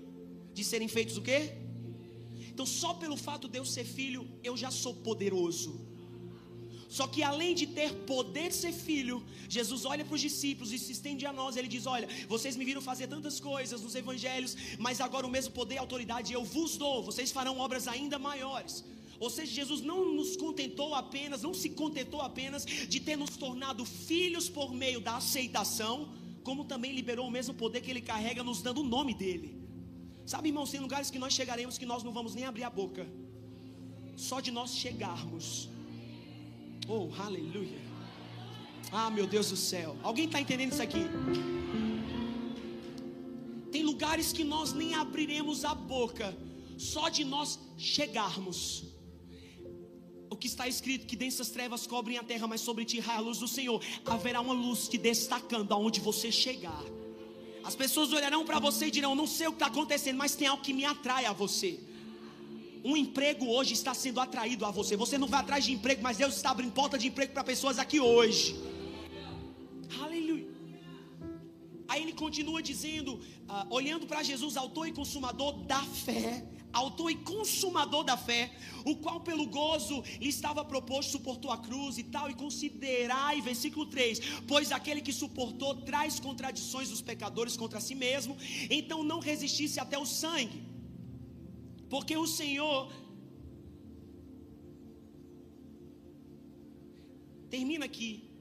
de 0.52 0.62
serem 0.62 0.88
feitos 0.88 1.16
o 1.16 1.22
quê? 1.22 1.54
Então, 2.50 2.66
só 2.66 2.92
pelo 2.92 3.16
fato 3.16 3.48
de 3.48 3.58
eu 3.60 3.64
ser 3.64 3.86
filho, 3.98 4.28
eu 4.48 4.54
já 4.62 4.70
sou 4.70 4.92
poderoso. 4.96 5.70
Só 6.86 7.06
que 7.06 7.22
além 7.22 7.54
de 7.54 7.66
ter 7.66 7.90
poder 8.12 8.48
de 8.50 8.56
ser 8.56 8.72
filho, 8.72 9.24
Jesus 9.48 9.86
olha 9.86 10.04
para 10.04 10.14
os 10.14 10.20
discípulos 10.20 10.70
e 10.70 10.78
se 10.78 10.92
estende 10.92 11.24
a 11.24 11.32
nós. 11.32 11.56
Ele 11.56 11.66
diz: 11.66 11.86
Olha, 11.86 12.06
vocês 12.28 12.58
me 12.58 12.64
viram 12.70 12.82
fazer 12.82 13.06
tantas 13.06 13.40
coisas 13.40 13.80
nos 13.80 13.94
evangelhos, 13.94 14.54
mas 14.78 15.00
agora 15.00 15.26
o 15.26 15.30
mesmo 15.30 15.54
poder 15.54 15.76
e 15.76 15.78
autoridade 15.78 16.34
eu 16.34 16.44
vos 16.44 16.76
dou. 16.76 17.02
Vocês 17.02 17.32
farão 17.32 17.58
obras 17.58 17.88
ainda 17.88 18.18
maiores. 18.18 18.84
Ou 19.18 19.30
seja, 19.30 19.50
Jesus 19.50 19.80
não 19.80 20.12
nos 20.12 20.36
contentou 20.36 20.94
apenas, 20.94 21.40
não 21.40 21.54
se 21.54 21.70
contentou 21.70 22.20
apenas 22.20 22.66
de 22.66 23.00
ter 23.00 23.16
nos 23.16 23.34
tornado 23.38 23.82
filhos 23.86 24.46
por 24.50 24.74
meio 24.74 25.00
da 25.00 25.16
aceitação 25.16 26.22
como 26.44 26.64
também 26.72 26.92
liberou 26.92 27.26
o 27.26 27.30
mesmo 27.30 27.54
poder 27.54 27.80
que 27.80 27.90
ele 27.90 28.02
carrega, 28.12 28.44
nos 28.44 28.60
dando 28.66 28.82
o 28.82 28.84
nome 28.96 29.14
dele. 29.14 29.48
Sabe, 30.26 30.48
irmãos, 30.50 30.70
tem 30.70 30.80
lugares 30.80 31.10
que 31.10 31.18
nós 31.18 31.32
chegaremos 31.32 31.78
que 31.78 31.86
nós 31.86 32.02
não 32.02 32.12
vamos 32.12 32.34
nem 32.34 32.44
abrir 32.44 32.64
a 32.64 32.70
boca, 32.70 33.06
só 34.16 34.40
de 34.40 34.50
nós 34.50 34.76
chegarmos. 34.76 35.68
Oh, 36.86 37.08
aleluia. 37.26 37.82
Ah, 38.92 39.10
meu 39.10 39.26
Deus 39.26 39.50
do 39.50 39.56
céu. 39.56 39.96
Alguém 40.02 40.26
está 40.26 40.40
entendendo 40.40 40.72
isso 40.72 40.82
aqui? 40.82 41.04
Tem 43.72 43.82
lugares 43.82 44.32
que 44.32 44.44
nós 44.44 44.72
nem 44.72 44.94
abriremos 44.94 45.64
a 45.64 45.74
boca, 45.74 46.36
só 46.78 47.08
de 47.08 47.24
nós 47.24 47.58
chegarmos 47.76 48.93
o 50.34 50.36
que 50.36 50.46
está 50.46 50.68
escrito: 50.68 51.06
que 51.06 51.16
densas 51.16 51.48
trevas 51.50 51.86
cobrem 51.86 52.18
a 52.18 52.22
terra, 52.22 52.46
mas 52.46 52.60
sobre 52.60 52.84
ti 52.84 53.00
raia 53.00 53.18
a 53.18 53.22
luz 53.22 53.38
do 53.38 53.48
Senhor. 53.48 53.80
Haverá 54.04 54.40
uma 54.40 54.52
luz 54.52 54.88
te 54.88 54.98
destacando 54.98 55.72
aonde 55.72 56.00
você 56.00 56.30
chegar. 56.30 56.84
As 57.62 57.74
pessoas 57.74 58.12
olharão 58.12 58.44
para 58.44 58.58
você 58.58 58.86
e 58.86 58.90
dirão: 58.90 59.14
Não 59.14 59.26
sei 59.26 59.46
o 59.46 59.52
que 59.52 59.56
está 59.56 59.66
acontecendo, 59.66 60.16
mas 60.16 60.34
tem 60.34 60.48
algo 60.48 60.62
que 60.62 60.72
me 60.72 60.84
atrai 60.84 61.24
a 61.24 61.32
você. 61.32 61.80
Um 62.84 62.96
emprego 62.96 63.46
hoje 63.46 63.72
está 63.72 63.94
sendo 63.94 64.20
atraído 64.20 64.66
a 64.66 64.70
você. 64.70 64.94
Você 64.96 65.16
não 65.16 65.26
vai 65.26 65.40
atrás 65.40 65.64
de 65.64 65.72
emprego, 65.72 66.02
mas 66.02 66.18
Deus 66.18 66.36
está 66.36 66.50
abrindo 66.50 66.72
porta 66.72 66.98
de 66.98 67.06
emprego 67.06 67.32
para 67.32 67.42
pessoas 67.42 67.78
aqui 67.78 67.98
hoje. 67.98 68.54
Aleluia. 70.02 70.48
Aí 71.88 72.02
ele 72.02 72.12
continua 72.12 72.62
dizendo, 72.62 73.14
uh, 73.14 73.66
olhando 73.70 74.06
para 74.06 74.22
Jesus, 74.22 74.56
autor 74.56 74.86
e 74.88 74.92
consumador 74.92 75.52
da 75.64 75.80
fé 75.82 76.44
autor 76.74 77.10
e 77.10 77.16
consumador 77.16 78.04
da 78.04 78.16
fé, 78.16 78.52
o 78.84 78.96
qual 78.96 79.20
pelo 79.20 79.46
gozo 79.46 80.02
lhe 80.20 80.28
estava 80.28 80.64
proposto 80.64 81.12
suportou 81.12 81.50
a 81.50 81.58
cruz 81.58 81.96
e 81.98 82.04
tal, 82.04 82.30
e 82.30 82.34
considerai, 82.34 83.40
versículo 83.40 83.86
3: 83.86 84.20
Pois 84.48 84.72
aquele 84.72 85.00
que 85.00 85.12
suportou 85.12 85.76
traz 85.82 86.20
contradições 86.20 86.90
dos 86.90 87.00
pecadores 87.00 87.56
contra 87.56 87.80
si 87.80 87.94
mesmo, 87.94 88.36
então 88.68 89.02
não 89.02 89.20
resistisse 89.20 89.80
até 89.80 89.96
o 89.98 90.04
sangue, 90.04 90.62
porque 91.88 92.16
o 92.16 92.26
Senhor. 92.26 92.92
Termina 97.48 97.84
aqui, 97.84 98.33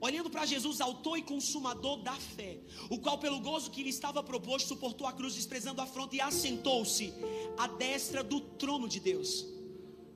olhando 0.00 0.30
para 0.30 0.46
Jesus, 0.46 0.80
autor 0.80 1.18
e 1.18 1.22
consumador 1.22 1.98
da 1.98 2.14
fé, 2.14 2.58
o 2.88 2.98
qual, 2.98 3.18
pelo 3.18 3.40
gozo 3.40 3.70
que 3.70 3.82
lhe 3.82 3.90
estava 3.90 4.22
proposto, 4.22 4.68
suportou 4.68 5.06
a 5.06 5.12
cruz, 5.12 5.34
desprezando 5.34 5.80
a 5.80 5.84
afronta 5.84 6.16
e 6.16 6.20
assentou-se 6.20 7.12
à 7.58 7.66
destra 7.66 8.22
do 8.22 8.40
trono 8.40 8.88
de 8.88 9.00
Deus. 9.00 9.46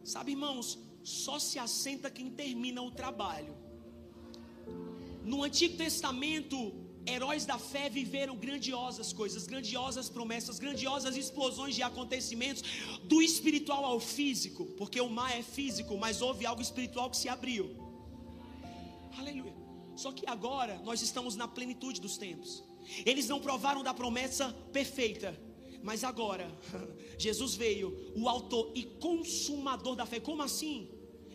Sabe, 0.03 0.33
irmãos, 0.33 0.79
só 1.03 1.39
se 1.39 1.59
assenta 1.59 2.11
quem 2.11 2.31
termina 2.31 2.83
o 2.83 2.91
trabalho. 2.91 3.55
No 5.23 5.43
Antigo 5.43 5.77
Testamento, 5.77 6.73
heróis 7.07 7.45
da 7.45 7.59
fé 7.59 7.89
viveram 7.89 8.37
grandiosas 8.37 9.13
coisas, 9.13 9.47
grandiosas 9.47 10.09
promessas, 10.09 10.59
grandiosas 10.59 11.17
explosões 11.17 11.75
de 11.75 11.83
acontecimentos, 11.83 12.63
do 13.05 13.21
espiritual 13.23 13.85
ao 13.85 14.01
físico, 14.01 14.65
porque 14.79 15.01
o 15.01 15.09
mar 15.09 15.31
é 15.39 15.43
físico, 15.43 15.97
mas 15.97 16.23
houve 16.23 16.47
algo 16.47 16.63
espiritual 16.63 17.11
que 17.11 17.17
se 17.17 17.29
abriu. 17.29 17.77
Aleluia. 19.19 19.64
Só 19.97 20.13
que 20.13 20.27
agora 20.27 20.81
nós 20.85 21.03
estamos 21.03 21.37
na 21.37 21.47
plenitude 21.47 22.01
dos 22.01 22.17
tempos. 22.17 22.63
Eles 23.05 23.29
não 23.29 23.41
provaram 23.41 23.83
da 23.83 23.95
promessa 23.95 24.53
perfeita, 24.73 25.39
mas 25.83 26.05
agora 26.05 26.51
Jesus 27.19 27.55
veio, 27.55 28.13
o 28.17 28.29
autor 28.29 28.73
e 28.75 28.85
consumador 28.85 29.95
da 29.95 30.07
fé. 30.07 30.21
Como 30.21 30.43
assim? 30.43 30.89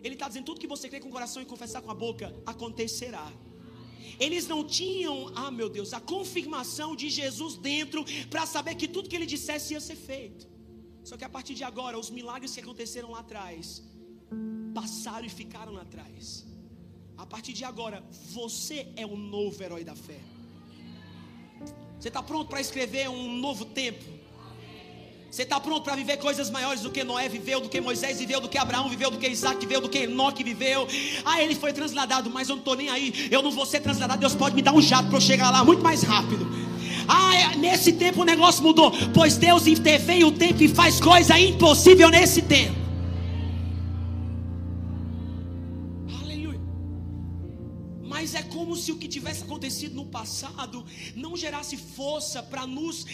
Ele 0.04 0.16
está 0.16 0.28
dizendo 0.28 0.46
tudo 0.46 0.60
que 0.60 0.68
você 0.68 0.88
crê 0.90 1.00
com 1.00 1.10
o 1.10 1.12
coração 1.12 1.42
e 1.42 1.46
confessar 1.46 1.82
com 1.82 1.92
a 1.92 1.96
boca 1.96 2.34
acontecerá. 2.46 3.32
Eles 4.20 4.48
não 4.48 4.66
tinham, 4.66 5.32
ah 5.36 5.50
meu 5.50 5.70
Deus, 5.70 5.94
a 5.94 6.02
confirmação 6.02 6.96
de 6.96 7.10
Jesus 7.10 7.56
dentro 7.56 8.04
para 8.30 8.46
saber 8.46 8.76
que 8.76 8.88
tudo 8.88 9.10
que 9.10 9.16
ele 9.16 9.26
dissesse 9.26 9.74
ia 9.74 9.80
ser 9.80 9.96
feito. 9.96 10.48
Só 11.04 11.16
que 11.16 11.24
a 11.24 11.30
partir 11.30 11.56
de 11.56 11.64
agora, 11.64 11.98
os 11.98 12.10
milagres 12.10 12.54
que 12.54 12.60
aconteceram 12.60 13.12
lá 13.12 13.20
atrás 13.20 13.82
passaram 14.74 15.26
e 15.26 15.30
ficaram 15.30 15.74
lá 15.74 15.84
atrás. 15.84 16.46
A 17.20 17.26
partir 17.26 17.52
de 17.52 17.66
agora, 17.66 18.02
você 18.32 18.88
é 18.96 19.06
o 19.06 19.18
novo 19.18 19.62
herói 19.62 19.84
da 19.84 19.94
fé. 19.94 20.20
Você 22.00 22.08
está 22.08 22.24
pronto 22.24 22.48
para 22.48 22.62
escrever 22.62 23.10
um 23.10 23.36
novo 23.36 23.66
tempo? 23.66 24.06
Você 25.30 25.44
está 25.44 25.60
pronto 25.60 25.84
para 25.84 25.98
viver 25.98 26.16
coisas 26.16 26.50
maiores 26.50 26.82
do 26.82 26.90
que 26.90 27.04
Noé 27.04 27.28
viveu, 27.28 27.60
do 27.60 27.68
que 27.68 27.82
Moisés 27.82 28.20
viveu, 28.20 28.40
do 28.40 28.48
que 28.48 28.58
Abraão 28.58 28.88
viveu, 28.88 29.12
do 29.12 29.18
que 29.18 29.28
Isaac 29.28 29.60
viveu, 29.60 29.82
do 29.82 29.90
que 29.90 30.00
Enoque 30.00 30.46
viveu? 30.46 30.88
Ah, 31.26 31.44
ele 31.44 31.56
foi 31.56 31.74
transladado, 31.74 32.30
mas 32.30 32.48
eu 32.48 32.56
não 32.56 32.62
estou 32.62 32.78
nem 32.78 32.88
aí. 32.90 33.28
Eu 33.30 33.42
não 33.42 33.52
vou 33.52 33.66
ser 33.66 33.82
transladado. 33.82 34.22
Deus 34.22 34.34
pode 34.34 34.56
me 34.56 34.62
dar 34.62 34.74
um 34.74 34.82
jato 34.82 35.10
para 35.10 35.18
eu 35.18 35.22
chegar 35.22 35.52
lá 35.52 35.62
muito 35.62 35.84
mais 35.84 36.04
rápido. 36.04 36.48
Ah, 37.06 37.36
é, 37.36 37.56
nesse 37.58 37.92
tempo 37.92 38.22
o 38.22 38.26
negócio 38.26 38.64
mudou. 38.64 38.94
Pois 39.14 39.36
Deus 39.36 39.68
intervém 39.68 40.24
o 40.24 40.32
tempo 40.32 40.64
e 40.64 40.70
faz 40.70 41.02
coisa 41.02 41.38
impossível 41.38 42.10
nesse 42.10 42.42
tempo. 42.42 42.89
Se 48.80 48.92
o 48.92 48.98
que 48.98 49.08
tivesse 49.08 49.44
acontecido 49.44 49.96
no 49.96 50.06
passado 50.06 50.86
não 51.16 51.36
gerasse 51.36 51.78
força 51.78 52.42
para 52.42 52.66
nos 52.66 53.06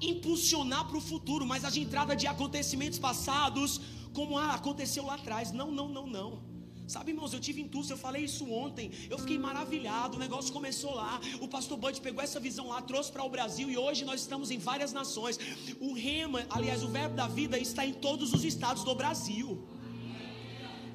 impulsionar 0.00 0.86
para 0.88 0.98
o 0.98 1.00
futuro, 1.00 1.46
mas 1.46 1.64
a 1.64 1.70
entrada 1.76 2.14
de 2.14 2.26
acontecimentos 2.26 2.98
passados, 2.98 3.80
como 4.12 4.36
ah, 4.36 4.54
aconteceu 4.54 5.06
lá 5.06 5.14
atrás. 5.14 5.52
Não, 5.52 5.70
não, 5.70 5.88
não, 5.88 6.06
não. 6.06 6.52
Sabe, 6.86 7.12
irmãos, 7.12 7.32
eu 7.32 7.40
tive 7.40 7.64
Tulsa, 7.64 7.94
eu 7.94 7.96
falei 7.96 8.24
isso 8.24 8.50
ontem. 8.52 8.90
Eu 9.08 9.18
fiquei 9.18 9.38
maravilhado. 9.38 10.16
O 10.16 10.20
negócio 10.20 10.52
começou 10.52 10.94
lá. 10.94 11.20
O 11.40 11.48
pastor 11.48 11.78
Bud 11.78 11.98
pegou 12.00 12.22
essa 12.22 12.38
visão 12.38 12.68
lá, 12.68 12.82
trouxe 12.82 13.10
para 13.10 13.24
o 13.24 13.30
Brasil 13.30 13.70
e 13.70 13.78
hoje 13.78 14.04
nós 14.04 14.20
estamos 14.20 14.50
em 14.50 14.58
várias 14.58 14.92
nações. 14.92 15.38
O 15.80 15.94
rema, 15.94 16.44
aliás, 16.50 16.82
o 16.82 16.88
verbo 16.88 17.14
da 17.14 17.28
vida 17.28 17.58
está 17.58 17.86
em 17.86 17.94
todos 17.94 18.34
os 18.34 18.44
estados 18.44 18.84
do 18.84 18.94
Brasil 18.94 19.66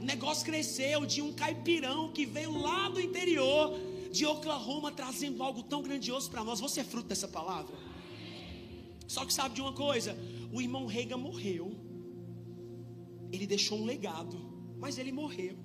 negócio 0.08 0.46
cresceu 0.46 1.06
de 1.06 1.22
um 1.22 1.34
caipirão 1.34 2.10
que 2.10 2.26
veio 2.26 2.58
lá 2.58 2.88
do 2.88 3.02
interior 3.02 3.78
de 4.18 4.26
Oklahoma 4.26 4.92
trazendo 4.92 5.44
algo 5.48 5.62
tão 5.72 5.82
grandioso 5.88 6.30
para 6.32 6.44
nós. 6.44 6.60
Você 6.60 6.80
é 6.82 6.84
fruto 6.84 7.08
dessa 7.08 7.28
palavra? 7.28 7.76
Só 9.08 9.22
que 9.26 9.34
sabe 9.34 9.56
de 9.56 9.62
uma 9.62 9.74
coisa? 9.74 10.18
O 10.52 10.62
irmão 10.66 10.86
Reagan 10.86 11.18
morreu. 11.18 11.66
Ele 13.32 13.46
deixou 13.46 13.78
um 13.80 13.86
legado, 13.86 14.38
mas 14.84 14.98
ele 14.98 15.12
morreu. 15.12 15.56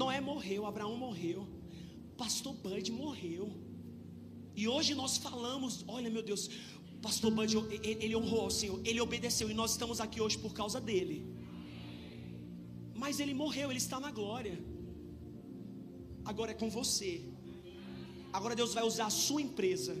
Noé 0.00 0.20
morreu, 0.20 0.64
Abraão 0.64 0.96
morreu, 0.96 1.46
Pastor 2.16 2.54
Bud 2.54 2.90
morreu. 2.92 3.52
E 4.56 4.66
hoje 4.66 4.94
nós 4.94 5.18
falamos, 5.18 5.84
olha 5.86 6.08
meu 6.08 6.22
Deus, 6.22 6.48
Pastor 7.02 7.30
Bud, 7.30 7.56
ele 7.82 8.16
honrou 8.16 8.42
ao 8.42 8.50
Senhor, 8.50 8.80
ele 8.84 9.00
obedeceu 9.00 9.50
e 9.50 9.54
nós 9.54 9.72
estamos 9.72 10.00
aqui 10.00 10.20
hoje 10.20 10.38
por 10.38 10.54
causa 10.54 10.80
dele. 10.80 11.26
Mas 12.94 13.20
ele 13.20 13.34
morreu, 13.34 13.68
ele 13.70 13.78
está 13.78 13.98
na 14.00 14.10
glória. 14.10 14.56
Agora 16.24 16.52
é 16.52 16.54
com 16.54 16.70
você. 16.70 17.20
Agora 18.32 18.54
Deus 18.54 18.72
vai 18.74 18.84
usar 18.84 19.06
a 19.06 19.10
sua 19.10 19.42
empresa. 19.42 19.96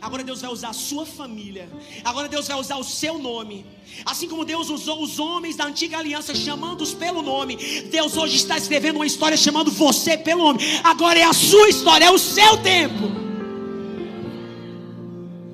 Agora 0.00 0.22
Deus 0.22 0.40
vai 0.42 0.50
usar 0.50 0.70
a 0.70 0.72
sua 0.72 1.06
família. 1.06 1.68
Agora 2.04 2.28
Deus 2.28 2.48
vai 2.48 2.58
usar 2.58 2.76
o 2.76 2.84
seu 2.84 3.18
nome. 3.18 3.64
Assim 4.04 4.28
como 4.28 4.44
Deus 4.44 4.68
usou 4.68 5.02
os 5.02 5.18
homens 5.18 5.56
da 5.56 5.66
antiga 5.66 5.98
aliança, 5.98 6.34
chamando-os 6.34 6.94
pelo 6.94 7.22
nome. 7.22 7.56
Deus 7.90 8.16
hoje 8.16 8.36
está 8.36 8.58
escrevendo 8.58 8.96
uma 8.96 9.06
história 9.06 9.36
chamando 9.36 9.70
você 9.70 10.18
pelo 10.18 10.44
nome. 10.44 10.60
Agora 10.84 11.18
é 11.18 11.24
a 11.24 11.32
sua 11.32 11.68
história, 11.68 12.06
é 12.06 12.10
o 12.10 12.18
seu 12.18 12.58
tempo. 12.62 13.20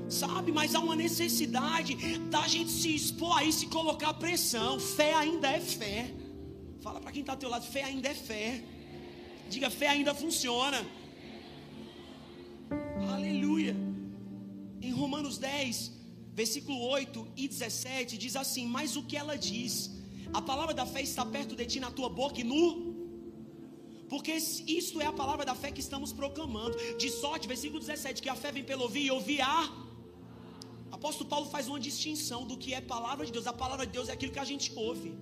Sabe, 0.08 0.50
mas 0.50 0.74
há 0.74 0.80
uma 0.80 0.96
necessidade 0.96 1.94
da 2.30 2.46
gente 2.48 2.70
se 2.70 2.94
expor 2.94 3.36
aí, 3.38 3.52
se 3.52 3.66
colocar 3.66 4.14
pressão. 4.14 4.80
Fé 4.80 5.14
ainda 5.14 5.48
é 5.50 5.60
fé. 5.60 6.10
Fala 6.80 7.00
para 7.00 7.12
quem 7.12 7.20
está 7.20 7.32
ao 7.32 7.38
teu 7.38 7.50
lado, 7.50 7.66
fé 7.66 7.84
ainda 7.84 8.08
é 8.08 8.14
fé. 8.14 8.62
Diga, 9.50 9.70
fé 9.70 9.88
ainda 9.88 10.14
funciona. 10.14 10.84
Aleluia. 13.14 13.76
Em 14.80 14.92
Romanos 14.92 15.38
10, 15.38 15.92
versículo 16.34 16.78
8 16.80 17.28
e 17.36 17.48
17, 17.48 18.18
diz 18.18 18.36
assim: 18.36 18.66
Mas 18.66 18.96
o 18.96 19.02
que 19.02 19.16
ela 19.16 19.36
diz? 19.36 19.90
A 20.32 20.42
palavra 20.42 20.74
da 20.74 20.84
fé 20.84 21.00
está 21.00 21.24
perto 21.24 21.54
de 21.54 21.64
ti 21.64 21.80
na 21.80 21.90
tua 21.90 22.08
boca 22.08 22.40
e 22.40 22.44
no. 22.44 22.94
Porque 24.08 24.32
isto 24.32 25.00
é 25.00 25.06
a 25.06 25.12
palavra 25.12 25.44
da 25.44 25.54
fé 25.54 25.70
que 25.70 25.80
estamos 25.80 26.12
proclamando. 26.12 26.76
De 26.96 27.08
sorte, 27.10 27.48
versículo 27.48 27.80
17, 27.80 28.22
que 28.22 28.28
a 28.28 28.34
fé 28.34 28.52
vem 28.52 28.64
pelo 28.64 28.82
ouvir 28.82 29.06
e 29.06 29.10
ouvir 29.10 29.40
a. 29.40 29.86
Apóstolo 30.90 31.28
Paulo 31.28 31.46
faz 31.54 31.68
uma 31.68 31.80
distinção 31.80 32.46
do 32.46 32.56
que 32.56 32.72
é 32.72 32.80
palavra 32.80 33.26
de 33.26 33.32
Deus. 33.32 33.46
A 33.46 33.52
palavra 33.52 33.86
de 33.86 33.92
Deus 33.92 34.08
é 34.08 34.12
aquilo 34.12 34.32
que 34.32 34.38
a 34.38 34.44
gente 34.44 34.72
ouve. 34.76 35.12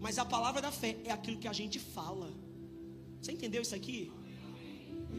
Mas 0.00 0.18
a 0.18 0.24
palavra 0.24 0.62
da 0.62 0.70
fé 0.70 0.96
é 1.04 1.12
aquilo 1.12 1.38
que 1.38 1.48
a 1.48 1.52
gente 1.52 1.78
fala. 1.78 2.30
Você 3.20 3.32
entendeu 3.32 3.62
isso 3.62 3.74
aqui? 3.80 3.98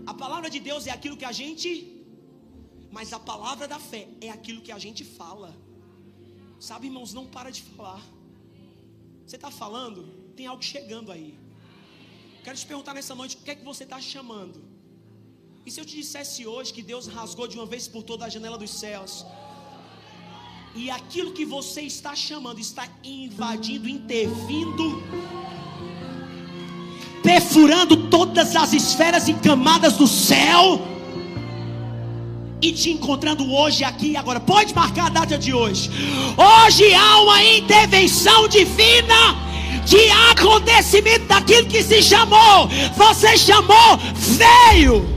A 0.06 0.14
palavra 0.14 0.50
de 0.50 0.60
Deus 0.60 0.88
é 0.88 0.92
aquilo 0.92 1.18
que 1.22 1.26
a 1.26 1.32
gente. 1.42 1.70
Mas 2.98 3.14
a 3.14 3.20
palavra 3.20 3.68
da 3.74 3.80
fé 3.80 4.08
é 4.20 4.30
aquilo 4.30 4.62
que 4.62 4.72
a 4.72 4.80
gente 4.86 5.04
fala. 5.20 5.56
Sabe, 6.60 6.88
irmãos, 6.88 7.14
não 7.14 7.26
para 7.26 7.52
de 7.58 7.62
falar. 7.62 8.04
Você 9.26 9.38
está 9.38 9.52
falando? 9.64 10.00
Tem 10.36 10.46
algo 10.48 10.64
chegando 10.64 11.12
aí. 11.12 11.30
Quero 12.44 12.58
te 12.58 12.66
perguntar 12.66 12.94
nessa 12.94 13.16
noite: 13.16 13.36
o 13.38 13.40
que 13.40 13.52
é 13.52 13.56
que 13.56 13.64
você 13.64 13.84
está 13.84 14.00
chamando? 14.02 14.60
E 15.66 15.72
se 15.72 15.80
eu 15.80 15.86
te 15.86 15.96
dissesse 15.96 16.46
hoje 16.46 16.74
que 16.74 16.82
Deus 16.82 17.08
rasgou 17.08 17.48
de 17.48 17.56
uma 17.58 17.66
vez 17.66 17.88
por 17.88 18.04
toda 18.04 18.26
a 18.26 18.30
janela 18.30 18.58
dos 18.58 18.72
céus? 18.72 19.26
E 20.74 20.90
aquilo 20.90 21.34
que 21.34 21.46
você 21.46 21.82
está 21.82 22.16
chamando 22.16 22.60
está 22.60 22.88
invadindo, 23.04 23.88
intervindo, 23.90 24.86
perfurando 27.24 27.96
todas 27.96 28.56
as 28.56 28.74
esferas 28.74 29.28
e 29.28 29.34
camadas 29.34 29.94
do 29.94 30.08
céu 30.08 30.82
e 32.62 32.72
te 32.72 32.92
encontrando 32.92 33.52
hoje 33.52 33.84
aqui 33.84 34.16
agora. 34.16 34.40
Pode 34.40 34.74
marcar 34.74 35.08
a 35.08 35.10
data 35.10 35.38
de 35.38 35.54
hoje. 35.54 35.90
Hoje 36.38 36.94
há 36.94 37.22
uma 37.22 37.44
intervenção 37.44 38.48
divina 38.48 39.36
de 39.86 40.10
acontecimento 40.32 41.26
daquilo 41.26 41.68
que 41.68 41.84
se 41.84 42.04
chamou. 42.04 42.70
Você 42.96 43.38
chamou, 43.38 43.98
veio. 44.16 45.11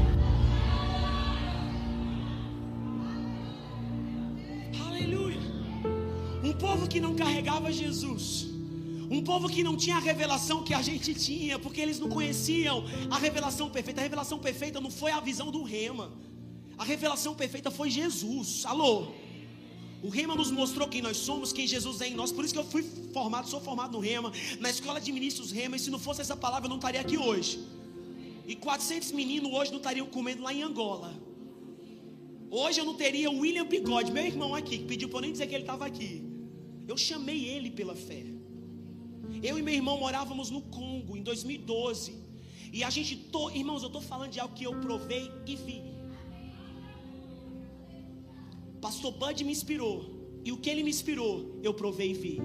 Povo 9.25 9.49
que 9.49 9.63
não 9.63 9.77
tinha 9.77 9.97
a 9.97 10.01
revelação 10.01 10.63
que 10.63 10.75
a 10.75 10.83
gente 10.83 11.15
tinha, 11.15 11.59
porque 11.59 11.81
eles 11.81 11.99
não 11.99 12.09
conheciam 12.09 12.85
a 13.11 13.19
revelação 13.19 13.71
perfeita. 13.71 14.01
A 14.01 14.05
revelação 14.05 14.39
perfeita 14.39 14.81
não 14.81 14.91
foi 14.91 15.11
a 15.11 15.21
visão 15.21 15.51
do 15.51 15.63
rema. 15.63 16.13
A 16.77 16.85
revelação 16.85 17.35
perfeita 17.35 17.71
foi 17.71 17.91
Jesus. 17.91 18.65
Alô? 18.67 19.09
O 20.03 20.11
Rema 20.11 20.35
nos 20.35 20.51
mostrou 20.51 20.87
quem 20.87 21.01
nós 21.01 21.17
somos, 21.17 21.51
quem 21.51 21.67
Jesus 21.67 22.03
é 22.03 22.09
em 22.09 22.15
nós. 22.15 22.31
Por 22.31 22.45
isso 22.45 22.53
que 22.53 22.61
eu 22.61 22.65
fui 22.65 22.83
formado, 23.11 23.49
sou 23.49 23.59
formado 23.59 23.93
no 23.93 24.01
Rema, 24.01 24.31
na 24.61 24.69
escola 24.69 25.01
de 25.01 25.11
ministros 25.11 25.51
Rema. 25.51 25.77
E 25.77 25.79
se 25.79 25.89
não 25.89 25.99
fosse 25.99 26.21
essa 26.21 26.37
palavra, 26.37 26.67
eu 26.67 26.69
não 26.69 26.77
estaria 26.77 27.01
aqui 27.01 27.17
hoje. 27.17 27.59
E 28.47 28.55
400 28.55 29.13
meninos 29.13 29.51
hoje 29.51 29.71
não 29.71 29.79
estariam 29.79 30.07
comendo 30.07 30.43
lá 30.43 30.53
em 30.53 30.63
Angola. 30.63 31.15
Hoje 32.51 32.81
eu 32.81 32.85
não 32.85 32.95
teria 32.95 33.31
o 33.31 33.39
William 33.39 33.65
Bigode, 33.65 34.13
meu 34.13 34.27
irmão 34.27 34.55
aqui, 34.55 34.77
que 34.77 34.85
pediu 34.85 35.09
para 35.09 35.19
eu 35.19 35.23
nem 35.23 35.33
dizer 35.33 35.47
que 35.47 35.55
ele 35.55 35.63
estava 35.63 35.87
aqui. 35.87 36.23
Eu 36.87 36.99
chamei 36.99 37.47
ele 37.47 37.71
pela 37.71 37.97
fé. 37.97 38.34
Eu 39.49 39.59
e 39.59 39.63
meu 39.63 39.75
irmão 39.75 39.99
morávamos 39.99 40.49
no 40.49 40.63
Congo 40.63 41.15
em 41.19 41.23
2012. 41.23 42.15
E 42.73 42.83
a 42.83 42.89
gente, 42.89 43.15
to... 43.15 43.51
irmãos, 43.51 43.83
eu 43.83 43.89
estou 43.89 44.01
falando 44.01 44.31
de 44.31 44.41
algo 44.41 44.55
que 44.55 44.65
eu 44.65 44.75
provei 44.81 45.31
e 45.47 45.55
vi. 45.55 45.83
Pastor 48.81 49.13
Bud 49.13 49.45
me 49.45 49.53
inspirou. 49.53 49.97
E 50.47 50.51
o 50.51 50.57
que 50.57 50.71
ele 50.71 50.83
me 50.83 50.89
inspirou, 50.89 51.61
eu 51.63 51.75
provei 51.75 52.13
e 52.13 52.15
vi. 52.15 52.41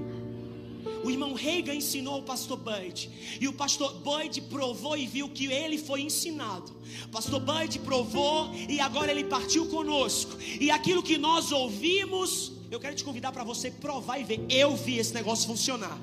O 1.02 1.10
irmão 1.10 1.34
Reagan 1.34 1.74
ensinou 1.74 2.20
o 2.20 2.24
pastor 2.24 2.58
Bud. 2.58 3.10
E 3.40 3.48
o 3.48 3.54
pastor 3.54 3.94
Bud 4.00 4.42
provou 4.42 4.98
e 4.98 5.08
viu 5.08 5.30
que 5.30 5.46
ele 5.46 5.78
foi 5.78 6.02
ensinado. 6.02 6.70
Pastor 7.14 7.40
Bud 7.40 7.80
provou 7.80 8.54
e 8.68 8.78
agora 8.82 9.10
ele 9.10 9.24
partiu 9.24 9.68
conosco. 9.68 10.38
E 10.60 10.70
aquilo 10.70 11.02
que 11.02 11.18
nós 11.18 11.54
ouvimos 11.54 12.59
eu 12.72 12.80
quero 12.80 12.96
te 12.96 13.04
convidar 13.04 13.32
para 13.32 13.44
você 13.44 13.72
provar 13.72 14.20
e 14.20 14.24
ver. 14.24 14.46
Eu 14.48 14.76
vi 14.76 15.00
esse 15.00 15.12
negócio 15.12 15.48
funcionar. 15.48 15.98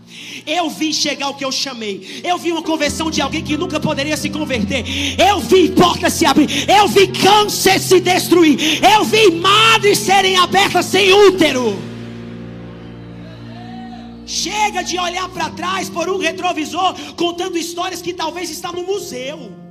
Eu 0.44 0.68
vi 0.68 0.92
chegar 0.92 1.28
o 1.28 1.34
que 1.34 1.44
eu 1.44 1.52
chamei. 1.52 2.20
Eu 2.24 2.38
vi 2.38 2.50
uma 2.50 2.62
conversão 2.62 3.08
de 3.08 3.22
alguém 3.22 3.44
que 3.44 3.56
nunca 3.56 3.78
poderia 3.78 4.16
se 4.16 4.28
converter. 4.28 4.84
Eu 5.16 5.38
vi 5.38 5.70
portas 5.70 6.14
se 6.14 6.26
abrir. 6.26 6.68
Eu 6.68 6.88
vi 6.88 7.06
câncer 7.06 7.78
se 7.78 8.00
destruir. 8.00 8.58
Eu 8.84 9.04
vi 9.04 9.30
madres 9.30 9.98
serem 9.98 10.36
abertas 10.36 10.86
sem 10.86 11.12
útero. 11.12 11.78
Chega 14.26 14.82
de 14.82 14.98
olhar 14.98 15.28
para 15.28 15.50
trás 15.50 15.88
por 15.88 16.08
um 16.08 16.18
retrovisor 16.18 16.96
contando 17.14 17.56
histórias 17.56 18.02
que 18.02 18.12
talvez 18.12 18.50
estão 18.50 18.72
no 18.72 18.82
museu. 18.82 19.65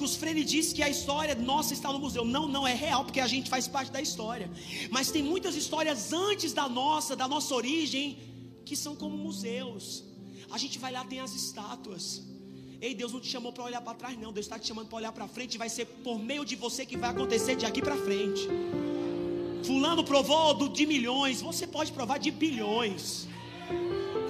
Marcos 0.00 0.16
Freire 0.16 0.42
disse 0.42 0.74
que 0.74 0.82
a 0.82 0.88
história 0.88 1.34
nossa 1.34 1.74
está 1.74 1.92
no 1.92 1.98
museu. 1.98 2.24
Não, 2.24 2.48
não 2.48 2.66
é 2.66 2.72
real, 2.72 3.04
porque 3.04 3.20
a 3.20 3.26
gente 3.26 3.50
faz 3.50 3.68
parte 3.68 3.92
da 3.92 4.00
história. 4.00 4.50
Mas 4.90 5.10
tem 5.10 5.22
muitas 5.22 5.54
histórias 5.54 6.10
antes 6.10 6.54
da 6.54 6.66
nossa, 6.66 7.14
da 7.14 7.28
nossa 7.28 7.54
origem, 7.54 8.16
que 8.64 8.74
são 8.74 8.96
como 8.96 9.14
museus. 9.14 10.02
A 10.50 10.56
gente 10.56 10.78
vai 10.78 10.90
lá, 10.90 11.04
tem 11.04 11.20
as 11.20 11.34
estátuas. 11.34 12.22
Ei, 12.80 12.94
Deus 12.94 13.12
não 13.12 13.20
te 13.20 13.28
chamou 13.28 13.52
para 13.52 13.62
olhar 13.64 13.82
para 13.82 13.92
trás, 13.92 14.18
não. 14.18 14.32
Deus 14.32 14.46
está 14.46 14.58
te 14.58 14.68
chamando 14.68 14.88
para 14.88 14.96
olhar 14.96 15.12
para 15.12 15.28
frente. 15.28 15.58
Vai 15.58 15.68
ser 15.68 15.84
por 15.84 16.18
meio 16.18 16.46
de 16.46 16.56
você 16.56 16.86
que 16.86 16.96
vai 16.96 17.10
acontecer 17.10 17.54
de 17.54 17.66
aqui 17.66 17.82
para 17.82 17.96
frente. 17.98 18.48
Fulano 19.64 20.02
provou 20.02 20.66
de 20.70 20.86
milhões. 20.86 21.42
Você 21.42 21.66
pode 21.66 21.92
provar 21.92 22.16
de 22.18 22.30
bilhões. 22.30 23.28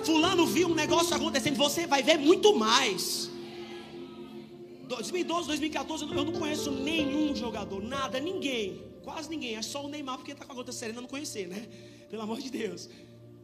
Fulano 0.04 0.46
viu 0.46 0.66
um 0.66 0.74
negócio 0.74 1.14
acontecendo. 1.14 1.54
Você 1.58 1.86
vai 1.86 2.02
ver 2.02 2.18
muito 2.18 2.56
mais. 2.56 3.30
2012, 4.90 5.46
2014, 5.46 6.04
eu 6.04 6.24
não 6.24 6.32
conheço 6.32 6.70
nenhum 6.72 7.34
jogador, 7.42 7.80
nada, 7.80 8.18
ninguém, 8.18 8.82
quase 9.04 9.30
ninguém. 9.30 9.54
É 9.54 9.62
só 9.62 9.84
o 9.86 9.88
Neymar 9.88 10.16
porque 10.18 10.32
está 10.32 10.44
com 10.44 10.52
a 10.52 10.54
gota 10.56 10.72
serena 10.72 11.00
não 11.00 11.08
conhecer, 11.08 11.46
né? 11.46 11.60
Pelo 12.10 12.22
amor 12.22 12.40
de 12.40 12.50
Deus. 12.50 12.88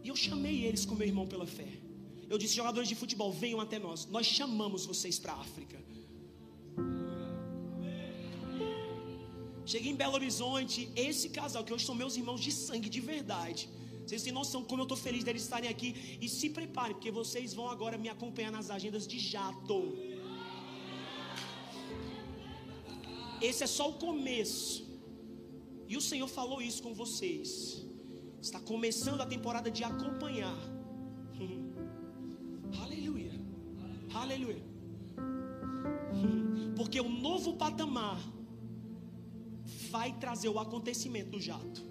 E 0.03 0.09
eu 0.09 0.17
chamei 0.17 0.65
eles 0.65 0.85
com 0.85 0.97
meu 0.97 1.07
irmão 1.07 1.27
pela 1.35 1.47
fé. 1.47 1.69
Eu 2.29 2.37
disse: 2.37 2.57
jogadores 2.61 2.89
de 2.89 2.97
futebol, 3.03 3.31
venham 3.33 3.61
até 3.61 3.79
nós. 3.79 4.07
Nós 4.17 4.27
chamamos 4.27 4.85
vocês 4.93 5.21
para 5.21 5.35
a 5.35 5.41
África. 5.47 5.79
Cheguei 9.65 9.93
em 9.93 9.99
Belo 10.03 10.15
Horizonte. 10.15 10.89
Esse 10.97 11.29
casal, 11.29 11.63
que 11.63 11.73
hoje 11.73 11.87
são 11.87 11.95
meus 11.95 12.17
irmãos 12.17 12.41
de 12.41 12.51
sangue, 12.51 12.89
de 12.89 13.01
verdade. 13.01 13.69
Vocês 14.05 14.23
têm 14.25 14.33
noção 14.33 14.65
como 14.65 14.83
eu 14.83 14.89
estou 14.89 14.97
feliz 14.97 15.23
deles 15.23 15.43
estarem 15.43 15.71
aqui. 15.71 16.19
E 16.21 16.29
se 16.29 16.51
preparem, 16.51 16.95
porque 16.97 17.13
vocês 17.23 17.55
vão 17.55 17.69
agora 17.77 17.97
me 17.97 18.09
acompanhar 18.09 18.53
nas 18.59 18.69
agendas 18.69 19.07
de 19.07 19.19
jato. 19.21 19.79
Esse 23.41 23.65
é 23.65 23.67
só 23.67 23.91
o 23.91 23.95
começo. 23.95 24.87
E 25.89 25.97
o 25.97 26.01
Senhor 26.01 26.29
falou 26.29 26.61
isso 26.61 26.83
com 26.83 26.95
vocês. 26.95 27.85
Está 28.41 28.61
começando 28.61 29.21
a 29.21 29.27
temporada 29.27 29.71
de 29.71 29.85
acompanhar. 29.85 30.57
Aleluia. 34.15 34.63
Porque 36.77 37.01
o 37.01 37.09
novo 37.09 37.55
patamar 37.55 38.21
vai 39.91 40.13
trazer 40.19 40.49
o 40.49 40.59
acontecimento 40.59 41.31
do 41.31 41.41
jato. 41.41 41.83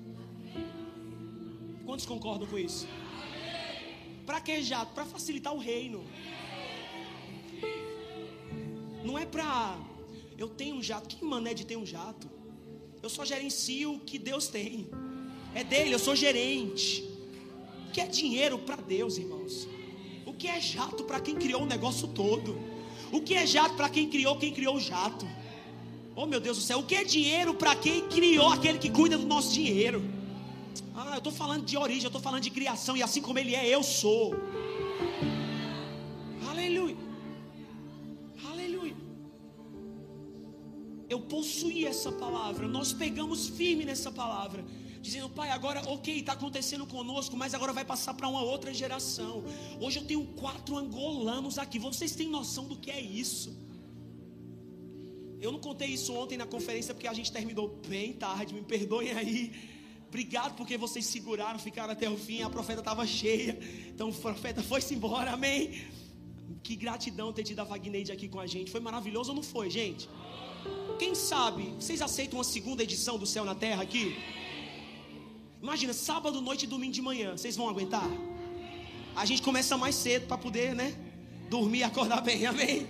Quantos 1.86 2.06
concordam 2.06 2.48
com 2.48 2.58
isso? 2.58 2.88
Para 4.26 4.42
que 4.42 4.62
jato? 4.62 4.94
Para 4.94 5.06
facilitar 5.06 5.54
o 5.54 5.60
reino. 5.60 6.04
Não 9.04 9.20
é 9.20 9.26
para 9.26 9.78
eu 10.38 10.48
tenho 10.50 10.76
um 10.76 10.84
jato. 10.84 11.08
Que 11.08 11.24
mané 11.24 11.54
de 11.54 11.66
ter 11.66 11.78
um 11.78 11.86
jato? 11.86 12.30
Eu 13.02 13.10
só 13.10 13.24
gerencio 13.24 13.94
o 13.94 14.00
que 14.00 14.18
Deus 14.18 14.48
tem. 14.48 14.88
É 15.54 15.64
dele, 15.64 15.94
eu 15.94 16.00
sou 16.00 16.16
gerente. 16.16 17.04
O 17.88 17.92
que 17.92 18.02
é 18.02 18.08
dinheiro 18.08 18.60
para 18.60 18.76
Deus, 18.76 19.18
irmãos? 19.18 19.68
O 20.26 20.34
que 20.34 20.48
é 20.48 20.60
jato 20.60 21.04
para 21.04 21.20
quem 21.20 21.36
criou 21.36 21.62
o 21.62 21.66
negócio 21.66 22.08
todo? 22.08 22.60
O 23.12 23.22
que 23.22 23.36
é 23.36 23.46
jato 23.46 23.76
para 23.76 23.90
quem 23.90 24.10
criou 24.10 24.38
quem 24.38 24.52
criou 24.52 24.76
o 24.76 24.80
jato? 24.80 25.26
Oh 26.16 26.26
meu 26.26 26.40
Deus 26.40 26.58
do 26.58 26.64
céu, 26.64 26.80
o 26.80 26.84
que 26.84 26.96
é 26.96 27.04
dinheiro 27.04 27.54
para 27.54 27.76
quem 27.76 28.08
criou 28.08 28.50
aquele 28.50 28.80
que 28.80 28.90
cuida 28.90 29.18
do 29.18 29.26
nosso 29.26 29.54
dinheiro? 29.54 30.04
Ah, 30.96 31.12
eu 31.14 31.18
estou 31.18 31.32
falando 31.32 31.66
de 31.66 31.78
origem, 31.78 32.04
eu 32.04 32.08
estou 32.08 32.22
falando 32.22 32.42
de 32.42 32.50
criação, 32.50 32.96
e 32.96 33.04
assim 33.04 33.22
como 33.22 33.38
ele 33.38 33.54
é, 33.54 33.68
eu 33.68 33.84
sou. 33.84 34.34
Eu 41.46 41.52
possuí 41.52 41.86
essa 41.86 42.12
palavra, 42.12 42.68
nós 42.68 42.92
pegamos 42.92 43.48
firme 43.48 43.86
nessa 43.86 44.12
palavra 44.12 44.66
dizendo, 45.00 45.30
pai, 45.30 45.52
agora, 45.52 45.80
ok, 45.88 46.18
está 46.18 46.34
acontecendo 46.34 46.88
conosco, 46.88 47.38
mas 47.38 47.54
agora 47.54 47.72
vai 47.72 47.86
passar 47.86 48.16
para 48.16 48.28
uma 48.28 48.42
outra 48.42 48.74
geração. 48.74 49.44
Hoje 49.80 50.00
eu 50.00 50.06
tenho 50.06 50.26
quatro 50.42 50.76
angolanos 50.76 51.60
aqui, 51.60 51.78
vocês 51.78 52.16
têm 52.16 52.28
noção 52.28 52.68
do 52.68 52.76
que 52.76 52.90
é 52.90 53.00
isso? 53.00 53.56
Eu 55.40 55.52
não 55.52 55.60
contei 55.60 55.90
isso 55.90 56.12
ontem 56.16 56.36
na 56.36 56.48
conferência 56.48 56.96
porque 56.96 57.08
a 57.08 57.14
gente 57.14 57.32
terminou 57.32 57.80
bem 57.88 58.14
tarde, 58.14 58.56
me 58.56 58.64
perdoem 58.64 59.12
aí. 59.12 59.54
Obrigado 60.08 60.56
porque 60.56 60.76
vocês 60.80 61.06
seguraram, 61.06 61.60
ficaram 61.60 61.94
até 61.94 62.10
o 62.10 62.18
fim. 62.18 62.42
A 62.42 62.50
profeta 62.50 62.80
estava 62.80 63.06
cheia, 63.06 63.60
então 63.88 64.10
o 64.10 64.14
profeta 64.14 64.64
foi-se 64.64 64.96
embora, 64.96 65.34
amém. 65.34 65.84
Que 66.64 66.76
gratidão 66.76 67.32
ter 67.32 67.44
tido 67.44 67.60
a 67.60 67.64
Wagneide 67.64 68.12
aqui 68.12 68.28
com 68.28 68.40
a 68.40 68.48
gente. 68.48 68.72
Foi 68.72 68.80
maravilhoso 68.80 69.30
ou 69.30 69.36
não 69.36 69.44
foi, 69.44 69.70
gente? 69.70 70.10
Quem 70.98 71.14
sabe, 71.14 71.74
vocês 71.80 72.02
aceitam 72.02 72.38
uma 72.38 72.44
segunda 72.44 72.84
edição 72.84 73.18
do 73.18 73.26
Céu 73.26 73.44
na 73.44 73.56
Terra 73.56 73.84
aqui? 73.84 74.16
Imagina, 75.62 75.94
sábado, 75.94 76.42
noite 76.42 76.64
e 76.64 76.68
domingo 76.68 76.94
de 76.94 77.02
manhã. 77.02 77.36
Vocês 77.36 77.56
vão 77.56 77.68
aguentar? 77.68 78.08
A 79.16 79.26
gente 79.26 79.42
começa 79.42 79.78
mais 79.78 79.96
cedo 79.96 80.28
para 80.28 80.38
poder, 80.38 80.76
né? 80.76 80.96
Dormir 81.50 81.80
e 81.80 81.84
acordar 81.84 82.22
bem, 82.22 82.46
amém? 82.48 82.88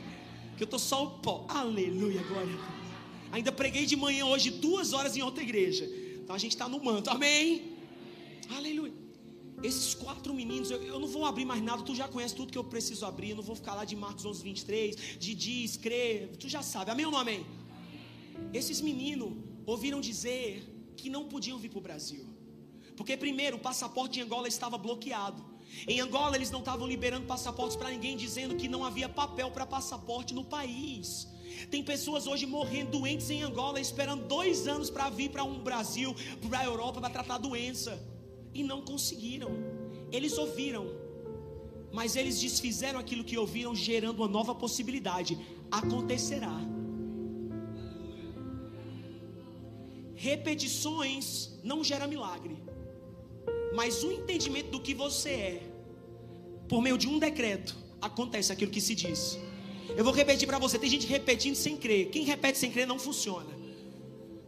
Que 0.58 0.64
eu 0.64 0.68
tô 0.68 0.78
só 0.78 1.04
o 1.06 1.12
pó. 1.20 1.46
Aleluia, 1.48 2.22
glória. 2.24 2.58
Ainda 3.32 3.52
preguei 3.52 3.86
de 3.86 3.96
manhã 3.96 4.26
hoje 4.26 4.50
duas 4.50 4.94
horas 4.94 5.16
em 5.16 5.22
outra 5.22 5.44
igreja. 5.44 5.86
Então 6.24 6.36
a 6.36 6.40
gente 6.40 6.52
está 6.52 6.68
no 6.68 6.84
manto, 6.84 7.10
amém? 7.10 7.78
Aleluia. 8.50 8.94
Esses 9.64 9.94
quatro 9.94 10.34
meninos, 10.34 10.70
eu, 10.70 10.82
eu, 10.84 11.00
não 11.00 11.08
vou 11.08 11.26
abrir 11.26 11.46
mais 11.46 11.62
nada, 11.62 11.82
tu 11.82 11.96
já 11.96 12.08
conhece 12.08 12.36
tudo 12.36 12.52
que 12.52 12.58
eu 12.58 12.64
preciso 12.64 13.06
abrir. 13.06 13.32
Eu 13.32 13.38
não 13.38 13.44
vou 13.44 13.56
ficar 13.56 13.74
lá 13.74 13.86
de 13.86 13.96
Marcos 13.96 14.26
11, 14.26 14.44
23, 14.44 14.96
de 15.18 15.34
diz, 15.34 15.78
crê, 15.78 16.30
tu 16.40 16.50
já 16.50 16.62
sabe, 16.62 16.92
amém 16.92 17.06
ou 17.06 17.12
não 17.12 17.20
amém? 17.20 17.46
Esses 18.54 18.82
meninos 18.82 19.34
ouviram 19.66 20.00
dizer 20.00 20.64
que 20.96 21.10
não 21.10 21.26
podiam 21.26 21.58
vir 21.58 21.70
para 21.70 21.80
o 21.80 21.82
Brasil. 21.82 22.26
Porque, 22.96 23.18
primeiro, 23.18 23.58
o 23.58 23.60
passaporte 23.60 24.14
de 24.16 24.22
Angola 24.22 24.48
estava 24.48 24.78
bloqueado. 24.78 25.44
Em 25.88 26.00
Angola, 26.00 26.36
eles 26.36 26.52
não 26.52 26.60
estavam 26.60 26.88
liberando 26.88 27.26
passaportes 27.26 27.76
para 27.76 27.90
ninguém, 27.90 28.16
dizendo 28.16 28.56
que 28.56 28.68
não 28.68 28.86
havia 28.86 29.10
papel 29.10 29.52
para 29.52 29.66
passaporte 29.66 30.34
no 30.34 30.44
país. 30.44 31.28
Tem 31.70 31.84
pessoas 31.84 32.28
hoje 32.28 32.46
morrendo 32.46 32.92
doentes 32.92 33.30
em 33.30 33.42
Angola, 33.44 33.80
esperando 33.80 34.28
dois 34.28 34.68
anos 34.68 34.90
para 34.90 35.10
vir 35.10 35.30
para 35.30 35.44
um 35.44 35.60
Brasil, 35.60 36.16
para 36.48 36.60
a 36.60 36.66
Europa, 36.66 37.02
para 37.02 37.10
tratar 37.10 37.36
a 37.36 37.40
doença. 37.40 38.02
E 38.54 38.64
não 38.64 38.82
conseguiram. 38.82 39.52
Eles 40.12 40.38
ouviram, 40.38 40.88
mas 41.92 42.16
eles 42.16 42.40
desfizeram 42.40 43.00
aquilo 43.00 43.24
que 43.24 43.38
ouviram, 43.38 43.76
gerando 43.76 44.20
uma 44.20 44.28
nova 44.28 44.56
possibilidade. 44.56 45.38
Acontecerá. 45.70 46.75
Repetições 50.16 51.52
não 51.64 51.84
gera 51.84 52.08
milagre 52.08 52.58
mas 53.76 54.04
o 54.04 54.12
entendimento 54.12 54.70
do 54.70 54.80
que 54.80 54.94
você 54.94 55.30
é, 55.30 55.62
por 56.68 56.82
meio 56.82 56.98
de 56.98 57.08
um 57.08 57.20
decreto, 57.20 57.76
acontece 58.02 58.52
aquilo 58.52 58.72
que 58.72 58.80
se 58.80 58.96
diz. 58.96 59.38
Eu 59.96 60.04
vou 60.04 60.14
repetir 60.14 60.48
para 60.48 60.58
você: 60.58 60.80
tem 60.80 60.90
gente 60.90 61.06
repetindo 61.06 61.56
sem 61.56 61.76
crer. 61.76 62.10
Quem 62.10 62.24
repete 62.24 62.58
sem 62.58 62.72
crer 62.72 62.88
não 62.88 62.98
funciona. 62.98 63.54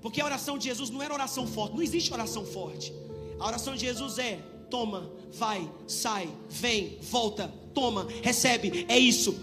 Porque 0.02 0.22
a 0.22 0.26
oração 0.26 0.58
de 0.58 0.66
Jesus 0.66 0.90
não 0.90 1.04
era 1.04 1.14
oração 1.14 1.46
forte, 1.46 1.76
não 1.76 1.84
existe 1.84 2.12
oração 2.14 2.46
forte. 2.46 2.94
A 3.38 3.46
oração 3.46 3.76
de 3.76 3.82
Jesus 3.82 4.18
é: 4.18 4.40
toma, 4.70 5.12
vai, 5.32 5.70
sai, 5.86 6.30
vem, 6.50 6.98
volta, 7.02 7.54
toma, 7.74 8.08
recebe, 8.24 8.86
é 8.88 8.98
isso. 8.98 9.36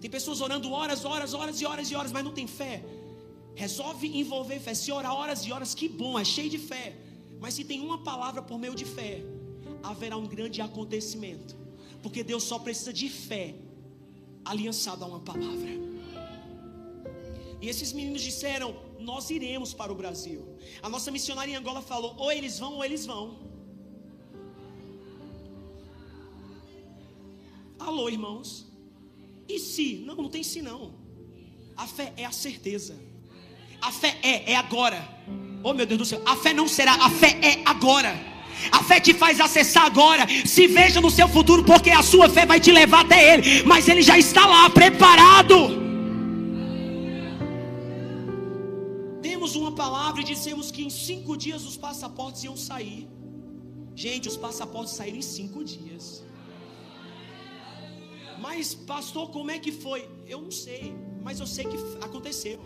Tem 0.00 0.10
pessoas 0.10 0.40
orando 0.40 0.70
horas, 0.70 1.04
horas, 1.04 1.34
horas 1.34 1.60
e 1.60 1.66
horas 1.66 1.90
e 1.90 1.94
horas, 1.94 2.12
mas 2.12 2.24
não 2.24 2.32
tem 2.32 2.46
fé. 2.46 2.84
Resolve 3.54 4.06
envolver 4.20 4.60
fé. 4.60 4.74
Se 4.74 4.92
orar 4.92 5.12
horas 5.12 5.44
e 5.44 5.52
horas, 5.52 5.74
que 5.74 5.88
bom, 5.88 6.18
é 6.18 6.24
cheio 6.24 6.48
de 6.48 6.58
fé. 6.58 6.96
Mas 7.40 7.54
se 7.54 7.64
tem 7.64 7.80
uma 7.80 7.98
palavra 7.98 8.40
por 8.40 8.58
meio 8.58 8.74
de 8.74 8.84
fé, 8.84 9.24
haverá 9.82 10.16
um 10.16 10.26
grande 10.26 10.60
acontecimento. 10.60 11.56
Porque 12.02 12.22
Deus 12.22 12.44
só 12.44 12.58
precisa 12.58 12.92
de 12.92 13.08
fé 13.08 13.54
aliançada 14.44 15.04
a 15.04 15.08
uma 15.08 15.20
palavra. 15.20 15.70
E 17.60 17.68
esses 17.68 17.92
meninos 17.92 18.22
disseram: 18.22 18.76
Nós 19.00 19.30
iremos 19.30 19.74
para 19.74 19.92
o 19.92 19.96
Brasil. 19.96 20.46
A 20.80 20.88
nossa 20.88 21.10
missionária 21.10 21.50
em 21.50 21.56
Angola 21.56 21.82
falou: 21.82 22.14
Ou 22.16 22.30
eles 22.30 22.58
vão, 22.58 22.74
ou 22.74 22.84
eles 22.84 23.04
vão. 23.04 23.38
Alô, 27.80 28.08
irmãos? 28.08 28.67
E 29.48 29.58
se? 29.58 30.02
Não, 30.06 30.14
não 30.14 30.28
tem 30.28 30.42
se 30.42 30.60
não. 30.60 30.92
A 31.76 31.86
fé 31.86 32.12
é 32.16 32.24
a 32.24 32.32
certeza. 32.32 32.96
A 33.80 33.90
fé 33.90 34.18
é, 34.22 34.52
é 34.52 34.56
agora. 34.56 35.08
Oh 35.62 35.72
meu 35.72 35.86
Deus 35.86 35.98
do 35.98 36.04
céu, 36.04 36.22
a 36.26 36.36
fé 36.36 36.52
não 36.52 36.68
será, 36.68 36.92
a 36.94 37.10
fé 37.10 37.38
é 37.42 37.62
agora. 37.64 38.12
A 38.72 38.82
fé 38.82 39.00
te 39.00 39.14
faz 39.14 39.40
acessar 39.40 39.84
agora. 39.86 40.26
Se 40.44 40.66
veja 40.66 41.00
no 41.00 41.10
seu 41.10 41.28
futuro, 41.28 41.64
porque 41.64 41.90
a 41.90 42.02
sua 42.02 42.28
fé 42.28 42.44
vai 42.44 42.60
te 42.60 42.72
levar 42.72 43.04
até 43.04 43.34
Ele. 43.34 43.62
Mas 43.62 43.88
Ele 43.88 44.02
já 44.02 44.18
está 44.18 44.46
lá, 44.46 44.68
preparado. 44.68 45.54
Temos 49.22 49.54
uma 49.54 49.72
palavra 49.72 50.20
e 50.20 50.24
dissemos 50.24 50.70
que 50.70 50.82
em 50.82 50.90
cinco 50.90 51.36
dias 51.36 51.64
os 51.64 51.76
passaportes 51.76 52.42
iam 52.42 52.56
sair. 52.56 53.08
Gente, 53.94 54.28
os 54.28 54.36
passaportes 54.36 54.94
saíram 54.94 55.18
em 55.18 55.22
cinco 55.22 55.62
dias. 55.64 56.24
Mas, 58.40 58.74
pastor, 58.74 59.30
como 59.30 59.50
é 59.50 59.58
que 59.58 59.72
foi? 59.72 60.08
Eu 60.26 60.40
não 60.42 60.50
sei, 60.50 60.94
mas 61.22 61.40
eu 61.40 61.46
sei 61.46 61.64
que 61.64 61.76
aconteceu. 62.00 62.58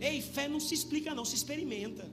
Ei, 0.00 0.20
fé 0.22 0.48
não 0.48 0.60
se 0.60 0.74
explica, 0.74 1.14
não, 1.14 1.24
se 1.24 1.34
experimenta. 1.34 2.10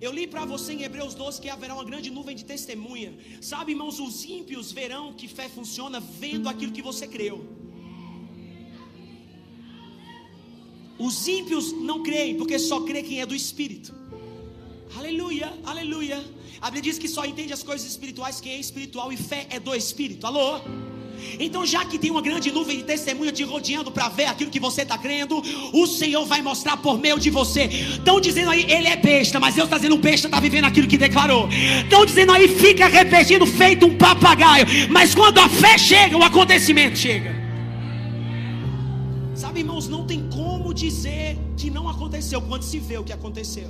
Eu 0.00 0.12
li 0.12 0.26
para 0.26 0.44
você 0.44 0.72
em 0.72 0.82
Hebreus 0.82 1.14
12 1.14 1.40
que 1.40 1.48
haverá 1.48 1.74
uma 1.74 1.84
grande 1.84 2.10
nuvem 2.10 2.36
de 2.36 2.44
testemunha. 2.44 3.16
Sabe, 3.40 3.72
irmãos, 3.72 3.98
os 4.00 4.24
ímpios 4.24 4.72
verão 4.72 5.12
que 5.12 5.28
fé 5.28 5.48
funciona 5.48 6.00
vendo 6.00 6.48
aquilo 6.48 6.72
que 6.72 6.82
você 6.82 7.06
creu. 7.06 7.46
Os 10.98 11.26
ímpios 11.26 11.72
não 11.72 12.02
creem, 12.02 12.36
porque 12.36 12.58
só 12.58 12.80
crê 12.82 13.02
quem 13.02 13.20
é 13.20 13.26
do 13.26 13.34
Espírito. 13.34 13.94
Aleluia, 14.96 15.52
aleluia. 15.64 16.24
A 16.60 16.70
Bíblia 16.70 16.82
diz 16.92 16.98
que 16.98 17.08
só 17.08 17.24
entende 17.24 17.52
as 17.52 17.62
coisas 17.62 17.86
espirituais 17.86 18.40
quem 18.40 18.52
é 18.52 18.60
espiritual 18.60 19.12
e 19.12 19.16
fé 19.16 19.46
é 19.50 19.58
do 19.58 19.74
Espírito. 19.74 20.26
Alô? 20.26 20.60
Então, 21.38 21.64
já 21.66 21.84
que 21.84 21.98
tem 21.98 22.10
uma 22.10 22.22
grande 22.22 22.50
nuvem 22.50 22.78
de 22.78 22.84
testemunha 22.84 23.32
te 23.32 23.42
rodeando 23.42 23.90
para 23.90 24.08
ver 24.08 24.26
aquilo 24.26 24.50
que 24.50 24.60
você 24.60 24.82
está 24.82 24.96
crendo, 24.96 25.42
o 25.72 25.86
Senhor 25.86 26.24
vai 26.26 26.42
mostrar 26.42 26.76
por 26.76 26.98
meio 26.98 27.18
de 27.18 27.30
você. 27.30 27.64
Estão 27.64 28.20
dizendo 28.20 28.50
aí, 28.50 28.64
ele 28.68 28.88
é 28.88 28.96
besta, 28.96 29.40
mas 29.40 29.54
Deus 29.54 29.66
está 29.66 29.76
dizendo: 29.76 29.96
besta 29.96 30.28
está 30.28 30.40
vivendo 30.40 30.64
aquilo 30.64 30.86
que 30.86 30.98
declarou. 30.98 31.48
Estão 31.82 32.04
dizendo 32.04 32.32
aí, 32.32 32.48
fica 32.48 32.86
repetindo, 32.86 33.46
feito 33.46 33.86
um 33.86 33.96
papagaio. 33.96 34.66
Mas 34.90 35.14
quando 35.14 35.38
a 35.38 35.48
fé 35.48 35.76
chega, 35.78 36.16
o 36.16 36.22
acontecimento 36.22 36.98
chega. 36.98 37.34
Sabe, 39.34 39.60
irmãos, 39.60 39.88
não 39.88 40.04
tem 40.04 40.28
como 40.30 40.72
dizer 40.72 41.36
que 41.56 41.70
não 41.70 41.88
aconteceu 41.88 42.40
quando 42.40 42.62
se 42.62 42.78
vê 42.78 42.98
o 42.98 43.04
que 43.04 43.12
aconteceu. 43.12 43.68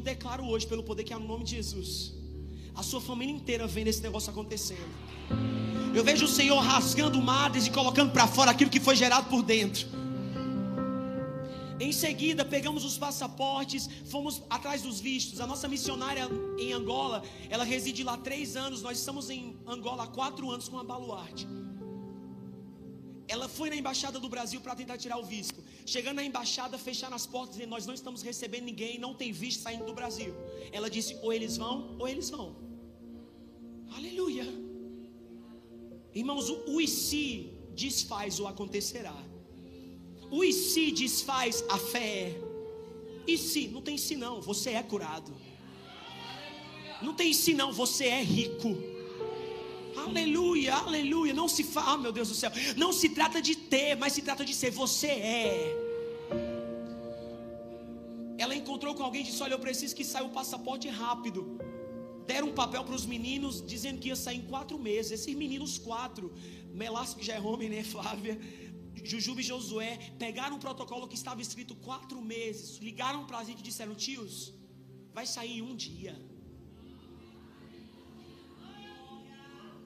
Eu 0.00 0.04
declaro 0.04 0.46
hoje, 0.48 0.66
pelo 0.66 0.82
poder 0.82 1.04
que 1.04 1.12
há 1.12 1.18
no 1.18 1.28
nome 1.28 1.44
de 1.44 1.56
Jesus, 1.56 2.14
a 2.74 2.82
sua 2.82 3.02
família 3.02 3.34
inteira 3.34 3.66
vendo 3.66 3.88
esse 3.88 4.00
negócio 4.00 4.30
acontecendo. 4.30 4.88
Eu 5.94 6.02
vejo 6.02 6.24
o 6.24 6.28
Senhor 6.28 6.58
rasgando 6.58 7.20
madres 7.20 7.66
e 7.66 7.70
colocando 7.70 8.10
para 8.10 8.26
fora 8.26 8.50
aquilo 8.50 8.70
que 8.70 8.80
foi 8.80 8.96
gerado 8.96 9.28
por 9.28 9.42
dentro. 9.42 9.86
Em 11.78 11.92
seguida, 11.92 12.46
pegamos 12.46 12.82
os 12.82 12.96
passaportes, 12.96 13.90
fomos 14.06 14.42
atrás 14.48 14.80
dos 14.80 15.00
vistos. 15.00 15.38
A 15.38 15.46
nossa 15.46 15.68
missionária 15.68 16.26
em 16.58 16.72
Angola, 16.72 17.22
ela 17.50 17.62
reside 17.62 18.02
lá 18.02 18.16
três 18.16 18.56
anos. 18.56 18.80
Nós 18.80 18.98
estamos 18.98 19.28
em 19.28 19.54
Angola 19.66 20.04
há 20.04 20.06
quatro 20.06 20.50
anos 20.50 20.66
com 20.66 20.78
a 20.78 20.82
Baluarte. 20.82 21.46
Ela 23.34 23.48
foi 23.48 23.70
na 23.70 23.76
embaixada 23.76 24.18
do 24.24 24.28
Brasil 24.28 24.60
para 24.60 24.74
tentar 24.74 24.96
tirar 24.98 25.16
o 25.22 25.24
visto. 25.24 25.62
Chegando 25.86 26.16
na 26.16 26.24
embaixada, 26.24 26.76
fecharam 26.76 27.14
as 27.14 27.26
portas 27.34 27.60
e 27.60 27.66
nós 27.74 27.86
não 27.86 27.94
estamos 27.94 28.22
recebendo 28.22 28.64
ninguém, 28.64 28.98
não 28.98 29.14
tem 29.20 29.30
visto 29.30 29.60
saindo 29.66 29.84
do 29.90 29.94
Brasil. 30.00 30.34
Ela 30.72 30.90
disse: 30.90 31.16
ou 31.22 31.32
eles 31.32 31.56
vão, 31.56 31.96
ou 32.00 32.08
eles 32.08 32.28
vão. 32.28 32.56
Aleluia. 33.96 34.46
Irmãos, 36.12 36.48
o, 36.50 36.56
o 36.72 36.80
e 36.80 36.88
se 36.88 37.52
desfaz 37.84 38.40
o 38.40 38.48
acontecerá. 38.48 39.16
O 40.28 40.42
e 40.42 40.52
se 40.52 40.90
desfaz 40.90 41.62
a 41.68 41.78
fé. 41.78 42.34
E 43.28 43.38
se? 43.38 43.68
Não 43.68 43.80
tem 43.80 43.96
se 43.96 44.16
não, 44.16 44.40
você 44.40 44.70
é 44.70 44.82
curado. 44.82 45.32
Não 47.00 47.14
tem 47.14 47.32
se 47.32 47.54
não, 47.54 47.72
você 47.72 48.06
é 48.06 48.22
rico. 48.22 48.89
Aleluia, 49.96 50.74
aleluia. 50.74 51.34
Não 51.34 51.48
se 51.48 51.64
fala, 51.64 51.94
oh, 51.94 51.98
meu 51.98 52.12
Deus 52.12 52.28
do 52.28 52.34
céu. 52.34 52.50
Não 52.76 52.92
se 52.92 53.08
trata 53.10 53.40
de 53.40 53.54
ter, 53.56 53.96
mas 53.96 54.12
se 54.12 54.22
trata 54.22 54.44
de 54.44 54.54
ser. 54.54 54.70
Você 54.70 55.08
é. 55.08 55.76
Ela 58.38 58.54
encontrou 58.54 58.94
com 58.94 59.02
alguém 59.02 59.20
e 59.22 59.24
disse: 59.24 59.42
Olha, 59.42 59.54
eu 59.54 59.58
preciso 59.58 59.94
que 59.94 60.04
saia 60.04 60.24
o 60.24 60.30
passaporte 60.30 60.88
rápido. 60.88 61.58
Deram 62.26 62.48
um 62.48 62.52
papel 62.52 62.84
para 62.84 62.94
os 62.94 63.04
meninos, 63.04 63.64
dizendo 63.66 63.98
que 63.98 64.08
ia 64.08 64.16
sair 64.16 64.38
em 64.38 64.46
quatro 64.52 64.78
meses. 64.78 65.12
Esses 65.12 65.34
meninos, 65.34 65.78
quatro, 65.78 66.32
Melasco 66.72 67.18
que 67.20 67.26
já 67.26 67.34
é 67.34 67.40
homem, 67.40 67.68
né, 67.68 67.82
Flávia? 67.82 68.38
Jujuba 69.02 69.40
e 69.40 69.44
Josué, 69.44 69.98
pegaram 70.18 70.56
um 70.56 70.58
protocolo 70.58 71.08
que 71.08 71.14
estava 71.14 71.40
escrito 71.40 71.74
quatro 71.74 72.20
meses, 72.20 72.76
ligaram 72.78 73.24
para 73.26 73.38
a 73.38 73.44
gente 73.44 73.60
e 73.60 73.62
disseram: 73.62 73.94
Tios, 73.94 74.54
vai 75.12 75.26
sair 75.26 75.58
em 75.58 75.62
um 75.62 75.74
dia. 75.74 76.14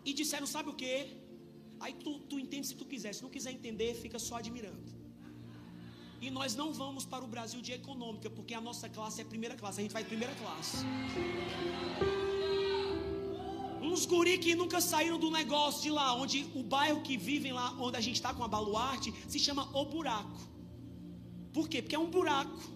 E 0.05 0.13
disseram: 0.13 0.47
Sabe 0.47 0.71
o 0.71 0.75
que? 0.75 0.95
Aí 1.81 1.93
tu, 1.95 2.19
tu 2.31 2.39
entende 2.39 2.67
se 2.67 2.75
tu 2.75 2.85
quiser, 2.85 3.15
se 3.15 3.23
não 3.23 3.31
quiser 3.31 3.53
entender, 3.53 3.95
fica 3.95 4.19
só 4.19 4.37
admirando. 4.37 4.93
E 6.25 6.31
nós 6.31 6.55
não 6.55 6.73
vamos 6.73 7.05
para 7.05 7.23
o 7.25 7.27
Brasil 7.27 7.61
de 7.61 7.73
econômica, 7.73 8.31
porque 8.31 8.55
a 8.55 8.61
nossa 8.61 8.89
classe 8.89 9.21
é 9.21 9.25
primeira 9.25 9.55
classe, 9.55 9.81
a 9.81 9.83
gente 9.83 9.93
vai 9.93 10.05
primeira 10.05 10.35
classe. 10.37 10.79
Uns 13.83 14.07
guri 14.07 14.39
que 14.39 14.55
nunca 14.55 14.81
saíram 14.81 15.19
do 15.19 15.31
negócio 15.31 15.83
de 15.83 15.91
lá, 15.91 16.15
onde 16.15 16.47
o 16.55 16.63
bairro 16.63 17.03
que 17.03 17.17
vivem 17.17 17.53
lá, 17.53 17.77
onde 17.79 17.97
a 17.99 18.01
gente 18.01 18.17
está 18.17 18.33
com 18.33 18.43
a 18.43 18.49
baluarte, 18.49 19.13
se 19.29 19.39
chama 19.39 19.69
O 19.77 19.85
Buraco. 19.85 20.41
Por 21.53 21.69
quê? 21.69 21.83
Porque 21.83 21.95
é 21.95 21.99
um 21.99 22.11
buraco. 22.11 22.74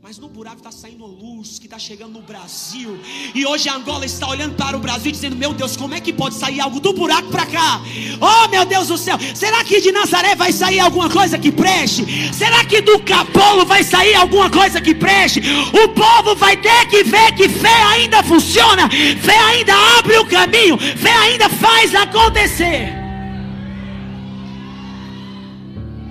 Mas 0.00 0.16
no 0.16 0.28
buraco 0.28 0.58
está 0.58 0.70
saindo 0.70 1.04
luz 1.04 1.58
que 1.58 1.66
está 1.66 1.76
chegando 1.76 2.12
no 2.12 2.22
Brasil. 2.22 3.00
E 3.34 3.44
hoje 3.44 3.68
a 3.68 3.74
Angola 3.74 4.06
está 4.06 4.28
olhando 4.28 4.54
para 4.54 4.76
o 4.76 4.80
Brasil 4.80 5.10
dizendo: 5.10 5.34
Meu 5.34 5.52
Deus, 5.52 5.76
como 5.76 5.92
é 5.92 6.00
que 6.00 6.12
pode 6.12 6.36
sair 6.36 6.60
algo 6.60 6.78
do 6.78 6.92
buraco 6.92 7.28
para 7.30 7.44
cá? 7.44 7.80
Oh 8.20 8.48
meu 8.48 8.64
Deus 8.64 8.86
do 8.86 8.96
céu, 8.96 9.18
será 9.34 9.64
que 9.64 9.80
de 9.80 9.90
Nazaré 9.90 10.36
vai 10.36 10.52
sair 10.52 10.78
alguma 10.78 11.10
coisa 11.10 11.36
que 11.36 11.50
preste? 11.50 12.32
Será 12.32 12.64
que 12.64 12.80
do 12.80 13.00
Capolo 13.00 13.66
vai 13.66 13.82
sair 13.82 14.14
alguma 14.14 14.48
coisa 14.48 14.80
que 14.80 14.94
preste? 14.94 15.42
O 15.72 15.88
povo 15.88 16.36
vai 16.36 16.56
ter 16.56 16.88
que 16.88 17.02
ver 17.02 17.34
que 17.34 17.48
fé 17.48 17.82
ainda 17.94 18.22
funciona, 18.22 18.88
fé 18.88 19.36
ainda 19.36 19.74
abre 19.98 20.16
o 20.16 20.26
caminho, 20.26 20.78
fé 20.78 21.12
ainda 21.12 21.48
faz 21.48 21.92
acontecer. 21.92 22.94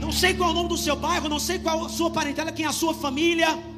Não 0.02 0.12
sei 0.12 0.34
qual 0.34 0.50
é 0.50 0.52
o 0.52 0.56
nome 0.56 0.70
do 0.70 0.78
seu 0.78 0.96
bairro, 0.98 1.30
não 1.30 1.40
sei 1.40 1.58
qual 1.58 1.86
a 1.86 1.90
sua 1.90 2.12
parentela, 2.12 2.52
quem 2.52 2.66
é 2.66 2.68
a 2.68 2.74
sua 2.74 2.94
família. 2.94 3.77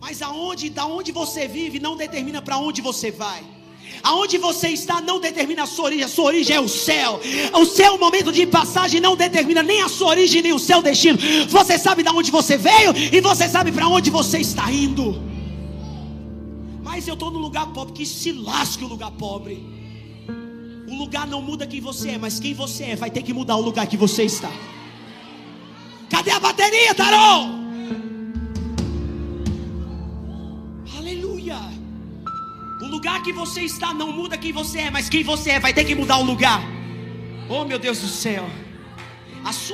Mas 0.00 0.22
aonde, 0.22 0.70
da 0.70 0.86
onde 0.86 1.12
você 1.12 1.48
vive, 1.48 1.80
não 1.80 1.96
determina 1.96 2.40
para 2.40 2.58
onde 2.58 2.80
você 2.80 3.10
vai. 3.10 3.42
Aonde 4.02 4.38
você 4.38 4.68
está 4.68 5.00
não 5.00 5.18
determina 5.18 5.64
a 5.64 5.66
sua 5.66 5.86
origem, 5.86 6.04
a 6.04 6.08
sua 6.08 6.24
origem 6.26 6.56
é 6.56 6.60
o 6.60 6.68
céu. 6.68 7.20
O 7.54 7.64
seu 7.64 7.98
momento 7.98 8.30
de 8.32 8.46
passagem 8.46 9.00
não 9.00 9.16
determina 9.16 9.62
nem 9.62 9.82
a 9.82 9.88
sua 9.88 10.08
origem, 10.08 10.42
nem 10.42 10.52
o 10.52 10.58
seu 10.58 10.80
destino. 10.82 11.18
Você 11.48 11.78
sabe 11.78 12.02
de 12.02 12.08
onde 12.10 12.30
você 12.30 12.56
veio 12.56 12.94
e 12.96 13.20
você 13.20 13.48
sabe 13.48 13.72
para 13.72 13.88
onde 13.88 14.10
você 14.10 14.38
está 14.38 14.70
indo. 14.70 15.20
Mas 16.82 17.08
eu 17.08 17.14
estou 17.14 17.30
no 17.30 17.38
lugar 17.38 17.66
pobre, 17.72 17.92
que 17.92 18.06
se 18.06 18.32
lasque 18.32 18.84
o 18.84 18.88
lugar 18.88 19.10
pobre. 19.12 19.64
O 20.88 20.94
lugar 20.94 21.26
não 21.26 21.42
muda 21.42 21.66
quem 21.66 21.80
você 21.80 22.10
é, 22.10 22.18
mas 22.18 22.38
quem 22.38 22.54
você 22.54 22.84
é 22.84 22.96
vai 22.96 23.10
ter 23.10 23.22
que 23.22 23.32
mudar 23.32 23.56
o 23.56 23.60
lugar 23.60 23.86
que 23.86 23.96
você 23.96 24.22
está. 24.24 24.50
Cadê 26.08 26.30
a 26.30 26.40
bateria, 26.40 26.94
Tarô? 26.94 27.57
Lugar 33.18 33.22
que 33.22 33.32
você 33.32 33.62
está 33.62 33.92
não 33.92 34.12
muda 34.12 34.36
quem 34.36 34.52
você 34.52 34.78
é, 34.78 34.90
mas 34.90 35.08
quem 35.08 35.22
você 35.22 35.50
é 35.50 35.60
vai 35.60 35.72
ter 35.72 35.84
que 35.84 35.94
mudar 35.94 36.18
o 36.18 36.24
lugar. 36.24 36.62
Oh, 37.48 37.64
meu 37.64 37.78
Deus 37.78 38.00
do 38.00 38.08
céu. 38.08 38.48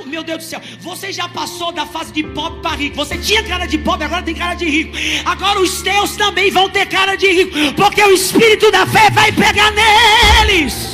Meu 0.05 0.23
Deus 0.23 0.37
do 0.37 0.43
céu, 0.43 0.61
você 0.79 1.11
já 1.11 1.27
passou 1.27 1.71
da 1.71 1.85
fase 1.85 2.11
de 2.13 2.23
pobre 2.23 2.61
para 2.61 2.75
rico. 2.75 2.95
Você 2.95 3.17
tinha 3.17 3.43
cara 3.43 3.65
de 3.65 3.77
pobre, 3.77 4.05
agora 4.05 4.23
tem 4.23 4.33
cara 4.33 4.53
de 4.53 4.69
rico. 4.69 4.95
Agora 5.25 5.59
os 5.59 5.81
teus 5.81 6.15
também 6.15 6.49
vão 6.49 6.69
ter 6.69 6.85
cara 6.85 7.15
de 7.15 7.27
rico, 7.27 7.73
porque 7.75 8.01
o 8.01 8.13
espírito 8.13 8.71
da 8.71 8.85
fé 8.85 9.09
vai 9.09 9.31
pegar 9.31 9.71
neles. 9.71 10.93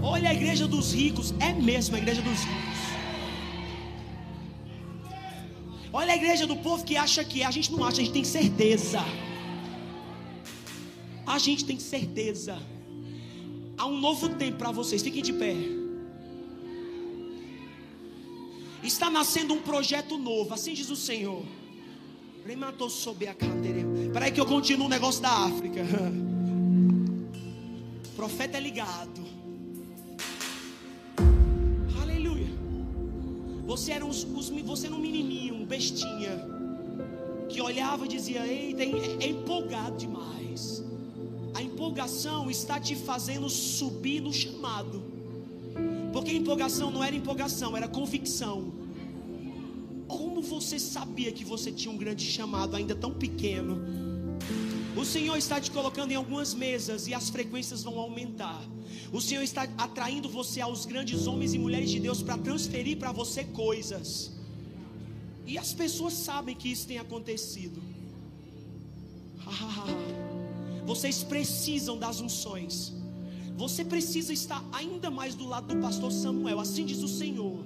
Olha 0.00 0.30
a 0.30 0.34
igreja 0.34 0.66
dos 0.66 0.94
ricos, 0.94 1.34
é 1.38 1.52
mesmo 1.52 1.96
a 1.96 1.98
igreja 1.98 2.22
dos 2.22 2.44
ricos. 2.44 2.81
Olha 5.92 6.14
a 6.14 6.16
igreja 6.16 6.46
do 6.46 6.56
povo 6.56 6.84
que 6.84 6.96
acha 6.96 7.22
que 7.22 7.42
é. 7.42 7.44
A 7.44 7.50
gente 7.50 7.70
não 7.70 7.84
acha, 7.84 8.00
a 8.00 8.04
gente 8.04 8.12
tem 8.12 8.24
certeza. 8.24 9.00
A 11.26 11.38
gente 11.38 11.64
tem 11.64 11.78
certeza. 11.78 12.58
Há 13.76 13.86
um 13.86 14.00
novo 14.00 14.30
tempo 14.30 14.58
para 14.58 14.70
vocês. 14.70 15.02
Fiquem 15.02 15.22
de 15.22 15.32
pé. 15.34 15.54
Está 18.82 19.10
nascendo 19.10 19.52
um 19.52 19.60
projeto 19.60 20.16
novo. 20.16 20.54
Assim 20.54 20.72
diz 20.72 20.88
o 20.88 20.96
Senhor. 20.96 21.44
Para 24.12 24.24
aí 24.24 24.32
que 24.32 24.40
eu 24.40 24.46
continuo 24.46 24.86
o 24.86 24.90
negócio 24.90 25.20
da 25.20 25.30
África. 25.30 25.82
O 28.06 28.08
profeta 28.16 28.56
é 28.56 28.60
ligado. 28.60 29.31
Você 33.64 33.92
era, 33.92 34.04
uns, 34.04 34.24
os, 34.24 34.48
você 34.48 34.86
era 34.86 34.94
um 34.94 34.98
menininho, 34.98 35.54
um 35.54 35.64
bestinha, 35.64 36.46
que 37.48 37.60
olhava 37.60 38.04
e 38.06 38.08
dizia: 38.08 38.46
Eita, 38.46 38.82
é, 38.82 39.24
é 39.24 39.28
empolgado 39.28 39.96
demais. 39.96 40.84
A 41.54 41.62
empolgação 41.62 42.50
está 42.50 42.80
te 42.80 42.96
fazendo 42.96 43.48
subir 43.48 44.20
no 44.20 44.32
chamado. 44.32 45.02
Porque 46.12 46.32
empolgação 46.32 46.90
não 46.90 47.02
era 47.02 47.14
empolgação, 47.14 47.76
era 47.76 47.88
convicção. 47.88 48.72
Como 50.06 50.42
você 50.42 50.78
sabia 50.78 51.32
que 51.32 51.44
você 51.44 51.72
tinha 51.72 51.92
um 51.92 51.96
grande 51.96 52.24
chamado, 52.24 52.76
ainda 52.76 52.94
tão 52.94 53.12
pequeno? 53.12 53.80
O 54.94 55.04
Senhor 55.04 55.36
está 55.36 55.58
te 55.58 55.70
colocando 55.70 56.10
em 56.10 56.14
algumas 56.14 56.52
mesas 56.52 57.06
e 57.06 57.14
as 57.14 57.30
frequências 57.30 57.82
vão 57.82 57.98
aumentar. 57.98 58.62
O 59.12 59.20
Senhor 59.20 59.42
está 59.42 59.68
atraindo 59.76 60.26
você 60.28 60.60
aos 60.62 60.86
grandes 60.86 61.26
homens 61.26 61.52
e 61.52 61.58
mulheres 61.58 61.90
de 61.90 62.00
Deus 62.00 62.22
para 62.22 62.38
transferir 62.38 62.96
para 62.96 63.12
você 63.12 63.44
coisas. 63.44 64.32
E 65.46 65.58
as 65.58 65.74
pessoas 65.74 66.14
sabem 66.14 66.56
que 66.56 66.68
isso 66.70 66.86
tem 66.86 66.98
acontecido. 66.98 67.82
Vocês 70.86 71.22
precisam 71.22 71.98
das 71.98 72.20
unções. 72.20 72.92
Você 73.56 73.84
precisa 73.84 74.32
estar 74.32 74.64
ainda 74.72 75.10
mais 75.10 75.34
do 75.34 75.46
lado 75.46 75.74
do 75.74 75.80
pastor 75.80 76.10
Samuel, 76.10 76.58
assim 76.58 76.86
diz 76.86 77.02
o 77.02 77.08
Senhor. 77.08 77.62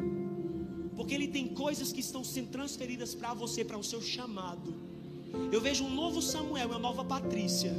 Porque 0.96 1.14
ele 1.14 1.28
tem 1.28 1.46
coisas 1.46 1.92
que 1.92 2.00
estão 2.00 2.24
sendo 2.24 2.48
transferidas 2.48 3.14
para 3.14 3.32
você, 3.34 3.64
para 3.64 3.78
o 3.78 3.84
seu 3.84 4.02
chamado. 4.02 4.74
Eu 5.52 5.60
vejo 5.60 5.84
um 5.84 5.94
novo 5.94 6.20
Samuel 6.20 6.70
uma 6.70 6.78
nova 6.78 7.04
Patrícia. 7.04 7.72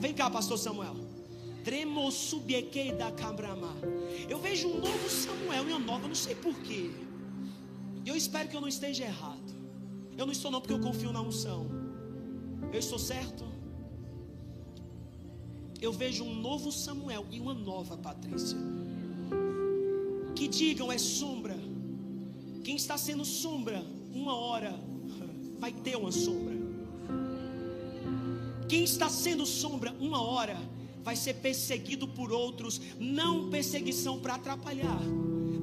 Vem 0.00 0.12
cá, 0.12 0.28
pastor 0.28 0.58
Samuel. 0.58 1.09
Eu 4.28 4.40
vejo 4.40 4.66
um 4.68 4.80
novo 4.80 5.08
Samuel 5.08 5.68
e 5.68 5.72
uma 5.72 5.78
nova, 5.78 6.08
não 6.08 6.14
sei 6.16 6.34
porquê. 6.34 6.90
Eu 8.04 8.16
espero 8.16 8.48
que 8.48 8.56
eu 8.56 8.60
não 8.60 8.66
esteja 8.66 9.04
errado. 9.04 9.54
Eu 10.18 10.26
não 10.26 10.32
estou 10.32 10.50
não 10.50 10.60
porque 10.60 10.74
eu 10.74 10.80
confio 10.80 11.12
na 11.12 11.20
unção. 11.20 11.68
Eu 12.72 12.80
estou 12.80 12.98
certo? 12.98 13.44
Eu 15.80 15.92
vejo 15.92 16.24
um 16.24 16.34
novo 16.34 16.72
Samuel 16.72 17.24
e 17.30 17.38
uma 17.38 17.54
nova 17.54 17.96
Patrícia. 17.96 18.58
Que 20.34 20.48
digam 20.48 20.90
é 20.90 20.98
sombra. 20.98 21.56
Quem 22.64 22.74
está 22.74 22.98
sendo 22.98 23.24
sombra, 23.24 23.80
uma 24.12 24.34
hora 24.34 24.74
vai 25.58 25.72
ter 25.72 25.96
uma 25.96 26.10
sombra. 26.10 26.54
Quem 28.68 28.82
está 28.82 29.08
sendo 29.08 29.46
sombra, 29.46 29.94
uma 30.00 30.20
hora 30.20 30.58
vai 31.02 31.16
ser 31.16 31.34
perseguido 31.34 32.06
por 32.06 32.32
outros, 32.32 32.80
não 32.98 33.50
perseguição 33.50 34.18
para 34.18 34.34
atrapalhar, 34.34 35.00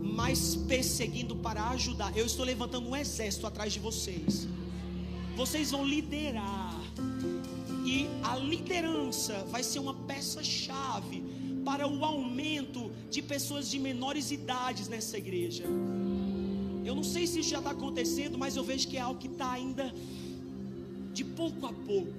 mas 0.04 0.56
perseguindo 0.56 1.36
para 1.36 1.70
ajudar. 1.70 2.16
Eu 2.18 2.26
estou 2.26 2.46
levantando 2.46 2.90
um 2.90 2.96
exército 2.96 3.46
atrás 3.46 3.74
de 3.74 3.80
vocês. 3.80 4.48
Vocês 5.36 5.72
vão 5.72 5.86
liderar. 5.86 6.76
E 7.86 8.08
a 8.24 8.36
liderança 8.36 9.46
vai 9.50 9.64
ser 9.64 9.80
uma 9.80 9.94
peça-chave 9.94 11.24
para 11.64 11.88
o 11.88 12.04
aumento 12.04 12.92
de 13.10 13.22
pessoas 13.22 13.70
de 13.70 13.78
menores 13.80 14.32
idades 14.32 14.88
nessa 14.88 15.18
igreja. 15.18 15.64
Eu 16.84 16.96
não 16.96 17.04
sei 17.04 17.28
se 17.28 17.40
isso 17.40 17.50
já 17.50 17.60
está 17.60 17.72
acontecendo, 17.72 18.38
mas 18.38 18.56
eu 18.56 18.64
vejo 18.64 18.88
que 18.88 18.98
é 18.98 19.02
algo 19.02 19.20
que 19.20 19.28
está 19.28 19.52
ainda 19.52 19.94
de 21.14 21.24
pouco 21.24 21.66
a 21.66 21.74
pouco. 21.74 22.14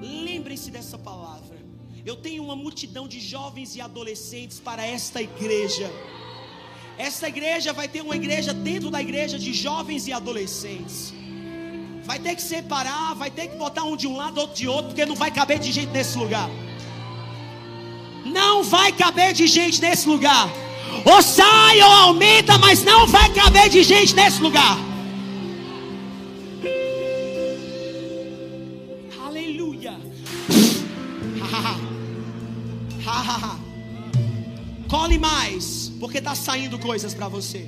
Lembrem-se 0.00 0.70
dessa 0.70 0.98
palavra. 0.98 1.51
Eu 2.04 2.16
tenho 2.16 2.42
uma 2.42 2.56
multidão 2.56 3.06
de 3.06 3.20
jovens 3.20 3.76
e 3.76 3.80
adolescentes 3.80 4.58
para 4.58 4.84
esta 4.84 5.22
igreja. 5.22 5.88
Esta 6.98 7.28
igreja 7.28 7.72
vai 7.72 7.86
ter 7.86 8.02
uma 8.02 8.16
igreja 8.16 8.52
dentro 8.52 8.90
da 8.90 9.00
igreja 9.00 9.38
de 9.38 9.52
jovens 9.52 10.08
e 10.08 10.12
adolescentes. 10.12 11.14
Vai 12.04 12.18
ter 12.18 12.34
que 12.34 12.42
separar, 12.42 13.14
vai 13.14 13.30
ter 13.30 13.46
que 13.46 13.56
botar 13.56 13.84
um 13.84 13.96
de 13.96 14.08
um 14.08 14.16
lado, 14.16 14.38
outro 14.38 14.56
de 14.56 14.66
outro, 14.66 14.86
porque 14.88 15.06
não 15.06 15.14
vai 15.14 15.30
caber 15.30 15.60
de 15.60 15.70
gente 15.70 15.90
nesse 15.90 16.18
lugar. 16.18 16.50
Não 18.24 18.64
vai 18.64 18.90
caber 18.90 19.32
de 19.32 19.46
gente 19.46 19.80
nesse 19.80 20.08
lugar. 20.08 20.50
Ou 21.04 21.22
sai 21.22 21.80
ou 21.80 21.92
aumenta, 22.06 22.58
mas 22.58 22.82
não 22.82 23.06
vai 23.06 23.32
caber 23.32 23.68
de 23.68 23.84
gente 23.84 24.12
nesse 24.12 24.42
lugar. 24.42 24.76
Porque 36.12 36.18
está 36.18 36.34
saindo 36.34 36.78
coisas 36.78 37.14
para 37.14 37.26
você. 37.26 37.66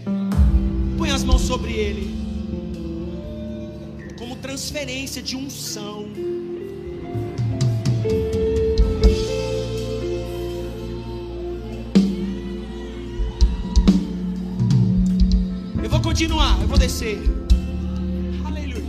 Põe 0.98 1.11
as 1.11 1.24
mãos 1.24 1.40
sobre 1.40 1.72
ele 1.72 2.24
transferência 4.42 5.22
de 5.22 5.35
unção. 5.35 6.07
Eu 15.83 15.88
vou 15.88 16.02
continuar, 16.02 16.61
eu 16.61 16.68
vou 16.68 16.76
descer. 16.76 17.18
Aleluia. 18.44 18.85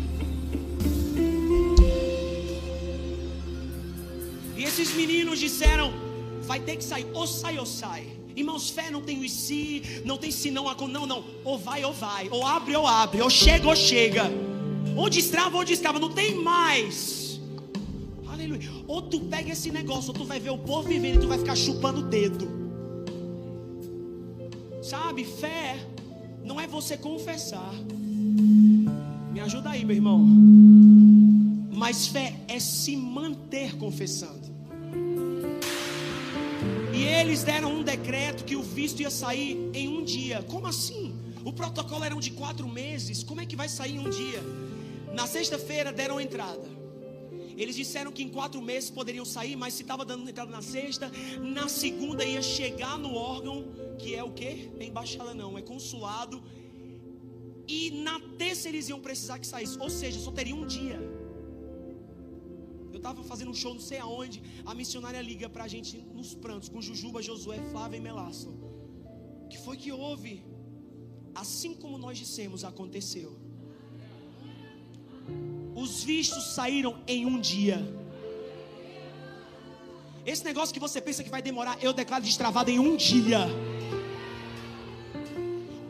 E 4.57 4.63
esses 4.63 4.93
meninos 4.93 5.39
disseram: 5.39 5.93
vai 6.41 6.59
ter 6.59 6.75
que 6.75 6.83
sair, 6.83 7.07
ou 7.13 7.25
sai 7.25 7.57
ou 7.57 7.65
sai. 7.65 8.24
Irmãos, 8.35 8.69
fé 8.69 8.91
não 8.91 9.01
tem 9.01 9.23
o 9.23 9.29
si, 9.29 10.01
não 10.03 10.17
tem 10.17 10.29
se 10.29 10.51
não, 10.51 10.65
não, 10.87 11.05
não. 11.05 11.23
Ou 11.43 11.57
vai 11.57 11.85
ou 11.85 11.93
vai, 11.93 12.27
ou 12.29 12.45
abre 12.45 12.75
ou 12.75 12.85
abre, 12.85 13.21
ou 13.21 13.29
chega 13.29 13.67
ou 13.67 13.75
chega. 13.75 14.23
Onde 14.97 15.19
estrava, 15.19 15.57
onde 15.57 15.73
escava, 15.73 15.99
não 15.99 16.09
tem 16.09 16.35
mais. 16.35 17.39
Aleluia. 18.27 18.69
Ou 18.87 19.01
tu 19.01 19.21
pega 19.21 19.53
esse 19.53 19.71
negócio, 19.71 20.09
ou 20.09 20.13
tu 20.13 20.25
vai 20.25 20.39
ver 20.39 20.49
o 20.49 20.57
povo 20.57 20.87
vivendo 20.87 21.15
e 21.15 21.19
tu 21.19 21.27
vai 21.27 21.37
ficar 21.37 21.55
chupando 21.55 22.01
o 22.01 22.03
dedo. 22.03 22.47
Sabe, 24.81 25.23
fé 25.23 25.79
não 26.43 26.59
é 26.59 26.67
você 26.67 26.97
confessar. 26.97 27.73
Me 29.31 29.39
ajuda 29.39 29.71
aí, 29.71 29.83
meu 29.83 29.95
irmão. 29.95 30.19
Mas 31.73 32.07
fé 32.07 32.35
é 32.47 32.59
se 32.59 32.95
manter 32.95 33.75
confessando. 33.77 34.54
Eles 37.19 37.43
deram 37.43 37.73
um 37.73 37.83
decreto 37.83 38.43
que 38.43 38.55
o 38.55 38.61
visto 38.61 39.01
ia 39.01 39.09
sair 39.09 39.69
em 39.73 39.87
um 39.87 40.03
dia. 40.03 40.43
Como 40.43 40.67
assim? 40.67 41.15
O 41.45 41.53
protocolo 41.53 42.03
era 42.03 42.15
de 42.15 42.31
quatro 42.31 42.67
meses. 42.67 43.23
Como 43.23 43.39
é 43.39 43.45
que 43.45 43.55
vai 43.55 43.69
sair 43.69 43.95
em 43.95 43.99
um 43.99 44.09
dia? 44.09 44.41
Na 45.13 45.25
sexta-feira 45.25 45.93
deram 45.93 46.19
entrada. 46.19 46.67
Eles 47.57 47.75
disseram 47.75 48.11
que 48.11 48.21
em 48.21 48.27
quatro 48.27 48.61
meses 48.61 48.89
poderiam 48.89 49.23
sair, 49.23 49.55
mas 49.55 49.75
se 49.75 49.83
estava 49.83 50.03
dando 50.03 50.29
entrada 50.29 50.51
na 50.51 50.61
sexta, 50.61 51.09
na 51.41 51.69
segunda 51.69 52.25
ia 52.25 52.41
chegar 52.41 52.97
no 52.97 53.15
órgão, 53.15 53.65
que 53.97 54.13
é 54.13 54.21
o 54.21 54.31
que? 54.31 54.69
É 54.77 54.85
embaixada 54.85 55.33
não, 55.33 55.57
é 55.57 55.61
consulado. 55.61 56.43
E 57.65 57.91
na 57.91 58.19
terça 58.37 58.67
eles 58.67 58.89
iam 58.89 58.99
precisar 58.99 59.39
que 59.39 59.47
saísse, 59.47 59.79
ou 59.79 59.89
seja, 59.89 60.19
só 60.19 60.31
teria 60.31 60.53
um 60.53 60.67
dia. 60.67 60.99
Estava 63.05 63.23
fazendo 63.23 63.51
um 63.51 63.53
show 63.53 63.71
não 63.71 63.79
sei 63.79 63.99
aonde, 63.99 64.41
a 64.65 64.73
missionária 64.73 65.21
liga 65.21 65.47
para 65.47 65.65
a 65.65 65.67
gente 65.67 65.95
nos 66.11 66.33
prantos, 66.33 66.69
com 66.69 66.81
Jujuba, 66.81 67.21
Josué, 67.21 67.59
Flávia 67.71 67.97
e 67.97 68.01
Melasso. 68.01 68.51
que 69.47 69.59
foi 69.59 69.77
que 69.77 69.91
houve? 69.91 70.43
Assim 71.35 71.75
como 71.75 71.99
nós 71.99 72.17
dissemos, 72.17 72.63
aconteceu. 72.63 73.37
Os 75.75 76.03
vistos 76.03 76.55
saíram 76.55 76.99
em 77.07 77.27
um 77.27 77.39
dia. 77.39 77.77
Esse 80.25 80.43
negócio 80.43 80.73
que 80.73 80.79
você 80.79 80.99
pensa 80.99 81.23
que 81.23 81.29
vai 81.29 81.43
demorar, 81.43 81.77
eu 81.83 81.93
declaro 81.93 82.23
destravado 82.23 82.71
em 82.71 82.79
um 82.79 82.95
dia. 82.95 83.41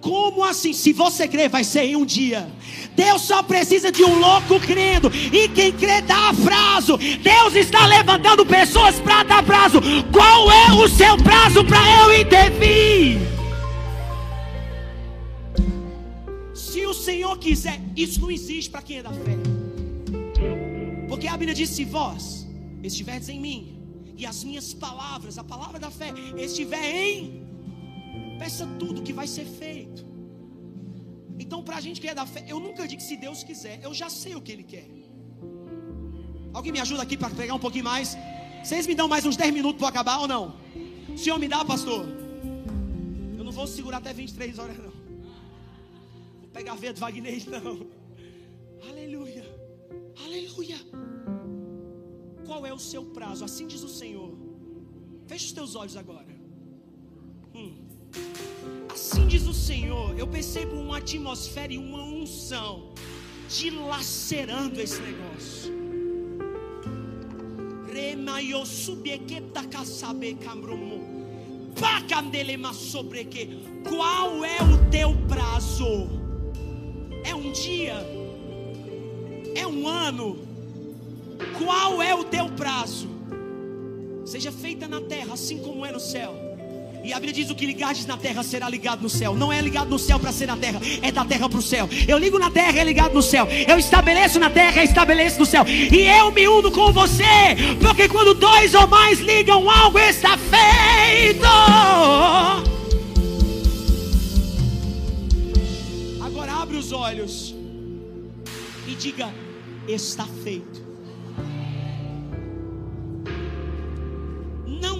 Como 0.05 0.43
assim? 0.43 0.71
Se 0.71 0.93
você 0.93 1.27
crer, 1.27 1.49
vai 1.49 1.63
ser 1.63 1.81
em 1.81 1.95
um 1.95 2.05
dia. 2.05 2.47
Deus 2.95 3.23
só 3.23 3.41
precisa 3.41 3.91
de 3.91 4.03
um 4.03 4.19
louco 4.19 4.59
crendo. 4.59 5.11
E 5.33 5.49
quem 5.49 5.71
crê 5.71 5.99
dá 6.01 6.31
prazo. 6.43 6.95
Deus 6.95 7.55
está 7.55 7.87
levantando 7.87 8.45
pessoas 8.45 8.99
para 8.99 9.23
dar 9.23 9.41
prazo. 9.43 9.79
Qual 10.11 10.51
é 10.51 10.73
o 10.73 10.87
seu 10.87 11.17
prazo 11.17 11.65
para 11.65 11.79
eu 12.03 12.21
intervir? 12.21 13.17
Se 16.53 16.85
o 16.85 16.93
Senhor 16.93 17.35
quiser, 17.39 17.81
isso 17.97 18.21
não 18.21 18.29
existe 18.29 18.69
para 18.69 18.83
quem 18.83 18.99
é 18.99 19.03
da 19.03 19.11
fé. 19.11 19.35
Porque 21.10 21.27
a 21.27 21.31
Bíblia 21.31 21.56
diz: 21.56 21.71
se 21.71 21.83
vós 21.83 22.45
estiverdes 22.83 23.27
em 23.27 23.39
mim, 23.39 23.75
e 24.15 24.23
as 24.23 24.43
minhas 24.43 24.71
palavras, 24.71 25.39
a 25.39 25.43
palavra 25.43 25.79
da 25.79 25.89
fé, 25.89 26.13
estiver 26.37 26.93
em, 26.93 27.44
peça 28.38 28.65
tudo 28.79 29.02
que 29.02 29.13
vai 29.13 29.27
ser 29.27 29.46
feito. 29.46 30.06
Então, 31.38 31.63
para 31.63 31.77
a 31.77 31.81
gente 31.81 32.00
que 32.02 32.08
é 32.08 32.15
da 32.15 32.25
fé, 32.25 32.46
eu 32.48 32.60
nunca 32.60 32.88
digo 32.88 33.02
se 33.02 33.17
Deus 33.17 33.44
quiser, 33.44 33.79
eu 33.83 33.94
já 33.94 34.10
sei 34.10 34.36
o 34.36 34.42
que 34.42 34.52
Ele 34.52 34.63
quer. 34.63 34.88
Alguém 36.54 36.71
me 36.71 36.79
ajuda 36.79 37.04
aqui 37.04 37.17
para 37.17 37.29
pegar 37.29 37.54
um 37.54 37.60
pouquinho 37.60 37.83
mais? 37.83 38.17
Vocês 38.63 38.88
me 38.88 38.96
dão 38.96 39.08
mais 39.08 39.25
uns 39.25 39.36
10 39.36 39.54
minutos 39.54 39.79
para 39.79 39.90
acabar 39.90 40.19
ou 40.19 40.27
não? 40.27 40.56
O 41.13 41.17
senhor 41.17 41.38
me 41.38 41.48
dá, 41.48 41.63
pastor? 41.63 42.06
Eu 43.38 43.44
não 43.44 43.52
vou 43.52 43.67
segurar 43.67 43.98
até 43.98 44.13
23 44.13 44.58
horas, 44.60 44.77
não. 44.77 44.94
Vou 46.40 46.50
pegar 46.54 46.73
a 46.73 46.75
veia 46.75 46.94
do 46.94 47.00
Wagner, 47.00 47.44
não. 47.50 47.88
Aleluia. 48.90 49.44
Aleluia. 50.23 50.77
Qual 52.46 52.65
é 52.65 52.73
o 52.73 52.79
seu 52.79 53.06
prazo? 53.06 53.44
Assim 53.44 53.67
diz 53.67 53.83
o 53.83 53.90
Senhor. 53.90 54.31
Feche 55.27 55.48
os 55.48 55.52
teus 55.52 55.75
olhos 55.75 55.98
agora. 55.98 56.35
Assim 58.89 59.27
diz 59.27 59.47
o 59.47 59.53
Senhor. 59.53 60.17
Eu 60.17 60.27
percebo 60.27 60.75
uma 60.75 60.97
atmosfera 60.97 61.73
e 61.73 61.77
uma 61.77 62.03
unção 62.03 62.89
dilacerando 63.47 64.81
esse 64.81 65.01
negócio. 65.01 65.75
maio 68.35 68.65
subieketa 68.65 69.63
kasabe 69.63 70.33
kamrumo. 70.35 70.99
Pacandelema 71.79 72.73
sobre 72.73 73.23
que. 73.25 73.61
Qual 73.87 74.43
é 74.43 74.57
o 74.61 74.89
teu 74.89 75.15
prazo? 75.27 76.09
É 77.23 77.33
um 77.33 77.51
dia? 77.51 77.95
É 79.55 79.65
um 79.65 79.87
ano? 79.87 80.37
Qual 81.57 82.01
é 82.01 82.13
o 82.13 82.23
teu 82.23 82.49
prazo? 82.49 83.07
Seja 84.25 84.51
feita 84.51 84.87
na 84.87 85.01
terra 85.01 85.33
assim 85.33 85.59
como 85.59 85.85
é 85.85 85.91
no 85.91 85.99
céu. 85.99 86.44
E 87.06 87.13
a 87.13 87.17
Bíblia 87.17 87.33
diz: 87.33 87.51
o 87.51 87.56
que 87.56 87.67
ligares 87.67 88.03
na 88.08 88.17
terra 88.17 88.41
será 88.41 88.67
ligado 88.67 89.03
no 89.03 89.10
céu. 89.10 89.35
Não 89.35 89.53
é 89.53 89.62
ligado 89.62 89.89
no 89.89 89.99
céu 89.99 90.19
para 90.19 90.31
ser 90.31 90.47
na 90.47 90.58
terra, 90.58 90.81
é 91.03 91.12
da 91.12 91.23
terra 91.23 91.47
para 91.47 91.60
o 91.60 91.62
céu. 91.62 91.87
Eu 92.08 92.17
ligo 92.17 92.39
na 92.39 92.49
terra, 92.49 92.79
é 92.79 92.83
ligado 92.83 93.13
no 93.13 93.21
céu. 93.21 93.47
Eu 93.67 93.77
estabeleço 93.77 94.39
na 94.39 94.49
terra, 94.49 94.81
é 94.81 94.85
estabeleço 94.85 95.37
no 95.37 95.45
céu. 95.45 95.63
E 95.67 96.01
eu 96.01 96.31
me 96.31 96.47
uno 96.47 96.71
com 96.71 96.91
você, 96.91 97.23
porque 97.79 98.10
quando 98.10 98.33
dois 98.33 98.73
ou 98.73 98.87
mais 98.87 99.19
ligam, 99.19 99.69
algo 99.69 99.99
está 99.99 100.35
feito. 100.35 101.45
Agora 106.25 106.53
abre 106.53 106.77
os 106.77 106.91
olhos 106.91 107.53
e 108.87 108.95
diga: 108.95 109.31
está 109.87 110.25
feito. 110.43 110.85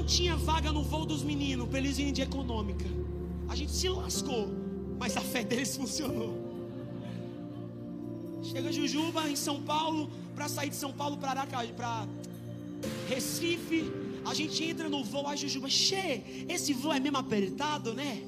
Tinha 0.06 0.36
vaga 0.36 0.72
no 0.72 0.84
voo 0.84 1.06
dos 1.06 1.24
meninos 1.24 1.68
para 1.68 1.80
eles 1.80 1.98
irem 1.98 2.14
de 2.14 2.22
econômica. 2.22 2.86
A 3.48 3.56
gente 3.56 3.72
se 3.72 3.90
lascou, 3.90 4.50
mas 5.00 5.18
a 5.18 5.22
fé 5.22 5.44
deles 5.44 5.76
funcionou. 5.78 6.34
Chega 8.44 8.72
Jujuba 8.72 9.30
em 9.30 9.36
São 9.36 9.62
Paulo, 9.62 10.10
para 10.36 10.48
sair 10.48 10.70
de 10.70 10.76
São 10.76 10.94
Paulo 10.94 11.18
para 11.18 11.46
para 11.48 12.08
Recife. 13.10 13.92
A 14.24 14.34
gente 14.34 14.64
entra 14.64 14.88
no 14.88 15.04
voo, 15.04 15.28
a 15.28 15.36
Jujuba, 15.36 15.70
che, 15.70 16.46
esse 16.48 16.74
voo 16.74 16.94
é 16.94 17.00
mesmo 17.00 17.18
apertado, 17.18 17.94
né? 17.94 18.24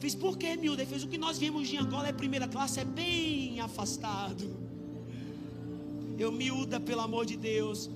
Fiz, 0.00 0.16
por 0.16 0.36
que, 0.36 0.56
Milda? 0.56 0.84
Fez 0.84 1.04
o 1.04 1.08
que 1.08 1.16
nós 1.16 1.38
viemos 1.38 1.68
de 1.68 1.76
Angola, 1.76 2.08
é 2.08 2.12
primeira 2.12 2.48
classe, 2.48 2.80
é 2.80 2.84
bem 2.84 3.60
afastado. 3.60 4.44
Eu, 6.18 6.32
miúda, 6.32 6.80
pelo 6.80 7.00
amor 7.00 7.24
de 7.24 7.36
Deus, 7.36 7.88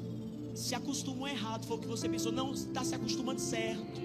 se 0.57 0.75
acostumou 0.75 1.29
errado, 1.29 1.67
foi 1.67 1.77
o 1.77 1.81
que 1.81 1.87
você 1.87 2.09
pensou. 2.09 2.33
Não, 2.33 2.53
está 2.53 2.83
se 2.83 2.95
acostumando 2.95 3.41
certo. 3.41 4.01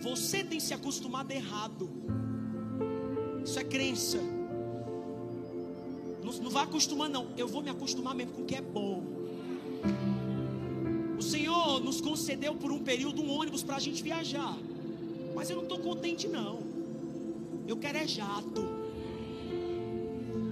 Você 0.00 0.42
tem 0.42 0.58
se 0.58 0.72
acostumado 0.72 1.30
errado. 1.30 1.90
Isso 3.44 3.58
é 3.58 3.64
crença. 3.64 4.18
Não, 6.24 6.32
não 6.32 6.50
vai 6.50 6.64
acostumar, 6.64 7.10
não. 7.10 7.28
Eu 7.36 7.46
vou 7.46 7.62
me 7.62 7.68
acostumar 7.68 8.14
mesmo 8.14 8.32
com 8.32 8.42
o 8.42 8.46
que 8.46 8.54
é 8.54 8.62
bom. 8.62 9.02
O 11.18 11.22
Senhor 11.22 11.80
nos 11.80 12.00
concedeu 12.00 12.54
por 12.54 12.72
um 12.72 12.82
período 12.82 13.20
um 13.20 13.30
ônibus 13.30 13.62
para 13.62 13.76
a 13.76 13.80
gente 13.80 14.02
viajar. 14.02 14.56
Mas 15.34 15.50
eu 15.50 15.56
não 15.56 15.64
estou 15.64 15.78
contente, 15.78 16.26
não. 16.26 16.60
Eu 17.66 17.76
quero 17.76 17.98
é 17.98 18.06
jato. 18.06 18.78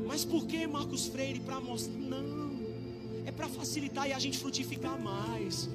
Mas 0.07 0.25
por 0.25 0.47
que 0.47 0.67
Marcos 0.67 1.07
Freire? 1.07 1.41
Para 1.41 1.61
mostrar. 1.61 1.93
Não. 1.95 2.26
É 3.27 3.33
para 3.33 3.49
facilitar 3.49 4.09
e 4.09 4.13
a 4.13 4.19
gente 4.19 4.39
frutificar 4.39 4.99
mais. 4.99 5.69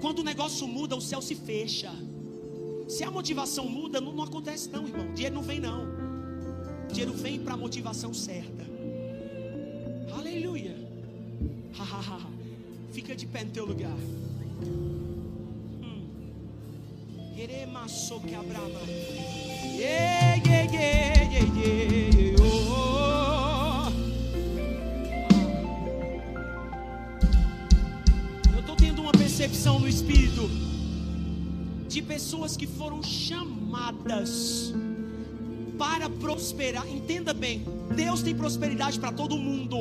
Quando 0.00 0.18
o 0.18 0.24
negócio 0.24 0.66
muda, 0.66 0.96
o 0.96 1.00
céu 1.00 1.22
se 1.22 1.34
fecha. 1.34 1.92
Se 2.88 3.02
a 3.04 3.10
motivação 3.10 3.68
muda, 3.68 4.00
não, 4.00 4.12
não 4.12 4.24
acontece, 4.24 4.68
não, 4.68 4.86
irmão. 4.86 5.14
Dinheiro 5.14 5.34
não 5.36 5.42
vem, 5.42 5.60
não. 5.60 5.86
Dinheiro 6.88 7.12
vem 7.14 7.38
para 7.40 7.54
a 7.54 7.56
motivação 7.56 8.12
certa. 8.12 8.66
Aleluia. 10.16 10.76
Fica 12.92 13.14
de 13.14 13.26
pé 13.26 13.44
no 13.44 13.50
teu 13.50 13.64
lugar. 13.64 13.96
Hum. 15.82 16.08
Yeah, 19.78 20.42
yeah, 20.46 20.72
yeah, 20.72 20.95
percepção 29.46 29.78
no 29.78 29.88
espírito 29.88 30.50
de 31.88 32.02
pessoas 32.02 32.56
que 32.56 32.66
foram 32.66 33.00
chamadas 33.00 34.74
para 35.78 36.10
prosperar. 36.10 36.84
Entenda 36.88 37.32
bem, 37.32 37.64
Deus 37.94 38.22
tem 38.22 38.34
prosperidade 38.34 38.98
para 38.98 39.12
todo 39.12 39.36
mundo. 39.36 39.76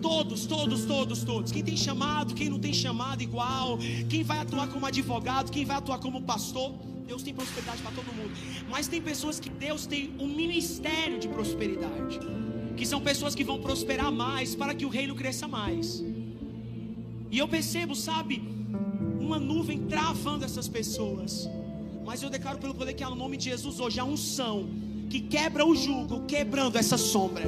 Todos, 0.00 0.46
todos, 0.46 0.86
todos, 0.86 1.22
todos. 1.24 1.52
Quem 1.52 1.62
tem 1.62 1.76
chamado, 1.76 2.34
quem 2.34 2.48
não 2.48 2.58
tem 2.58 2.72
chamado 2.72 3.22
igual, 3.22 3.78
quem 4.08 4.22
vai 4.22 4.38
atuar 4.38 4.66
como 4.68 4.86
advogado, 4.86 5.52
quem 5.52 5.66
vai 5.66 5.76
atuar 5.76 5.98
como 5.98 6.22
pastor. 6.22 6.72
Deus 7.06 7.22
tem 7.22 7.34
prosperidade 7.34 7.82
para 7.82 7.92
todo 7.92 8.06
mundo. 8.14 8.32
Mas 8.70 8.88
tem 8.88 9.02
pessoas 9.02 9.38
que 9.38 9.50
Deus 9.50 9.84
tem 9.84 10.10
um 10.18 10.28
ministério 10.28 11.18
de 11.20 11.28
prosperidade. 11.28 12.18
Que 12.78 12.86
são 12.86 13.00
pessoas 13.02 13.34
que 13.34 13.44
vão 13.44 13.60
prosperar 13.60 14.10
mais 14.10 14.54
para 14.54 14.74
que 14.74 14.86
o 14.86 14.88
reino 14.88 15.14
cresça 15.14 15.46
mais. 15.46 16.02
E 17.32 17.38
eu 17.38 17.48
percebo, 17.48 17.94
sabe, 17.96 18.42
uma 19.18 19.38
nuvem 19.38 19.78
travando 19.86 20.44
essas 20.44 20.68
pessoas. 20.68 21.48
Mas 22.04 22.22
eu 22.22 22.28
declaro 22.28 22.58
pelo 22.58 22.74
poder 22.74 22.92
que 22.92 23.02
há 23.02 23.08
no 23.08 23.16
nome 23.16 23.38
de 23.38 23.44
Jesus 23.44 23.80
hoje 23.80 23.98
a 23.98 24.04
unção 24.04 24.68
que 25.08 25.20
quebra 25.20 25.64
o 25.64 25.74
jugo, 25.74 26.26
quebrando 26.26 26.76
essa 26.76 26.98
sombra. 26.98 27.44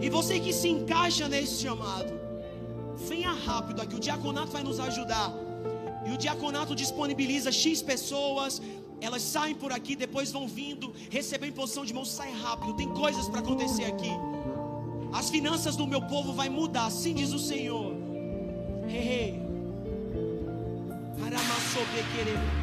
E 0.00 0.08
você 0.08 0.40
que 0.40 0.54
se 0.54 0.68
encaixa 0.68 1.28
nesse 1.28 1.62
chamado, 1.62 2.12
venha 3.08 3.32
rápido 3.32 3.82
aqui. 3.82 3.94
O 3.94 4.00
diaconato 4.00 4.52
vai 4.52 4.62
nos 4.62 4.80
ajudar. 4.80 5.30
E 6.06 6.10
o 6.10 6.16
diaconato 6.16 6.74
disponibiliza 6.74 7.52
X 7.52 7.82
pessoas. 7.82 8.62
Elas 9.02 9.20
saem 9.20 9.54
por 9.54 9.70
aqui, 9.70 9.94
depois 9.94 10.32
vão 10.32 10.48
vindo, 10.48 10.94
recebem 11.10 11.52
posição 11.52 11.84
de 11.84 11.92
mão, 11.92 12.06
sai 12.06 12.32
rápido. 12.32 12.72
Tem 12.72 12.88
coisas 12.88 13.28
para 13.28 13.40
acontecer 13.40 13.84
aqui. 13.84 14.12
As 15.12 15.28
finanças 15.28 15.76
do 15.76 15.86
meu 15.86 16.00
povo 16.00 16.32
vai 16.32 16.48
mudar, 16.48 16.86
assim 16.86 17.12
diz 17.12 17.32
o 17.32 17.38
Senhor. 17.38 17.91
Hey, 18.88 19.00
hey. 19.00 19.42
Para 21.18 21.38
querer. 22.14 22.61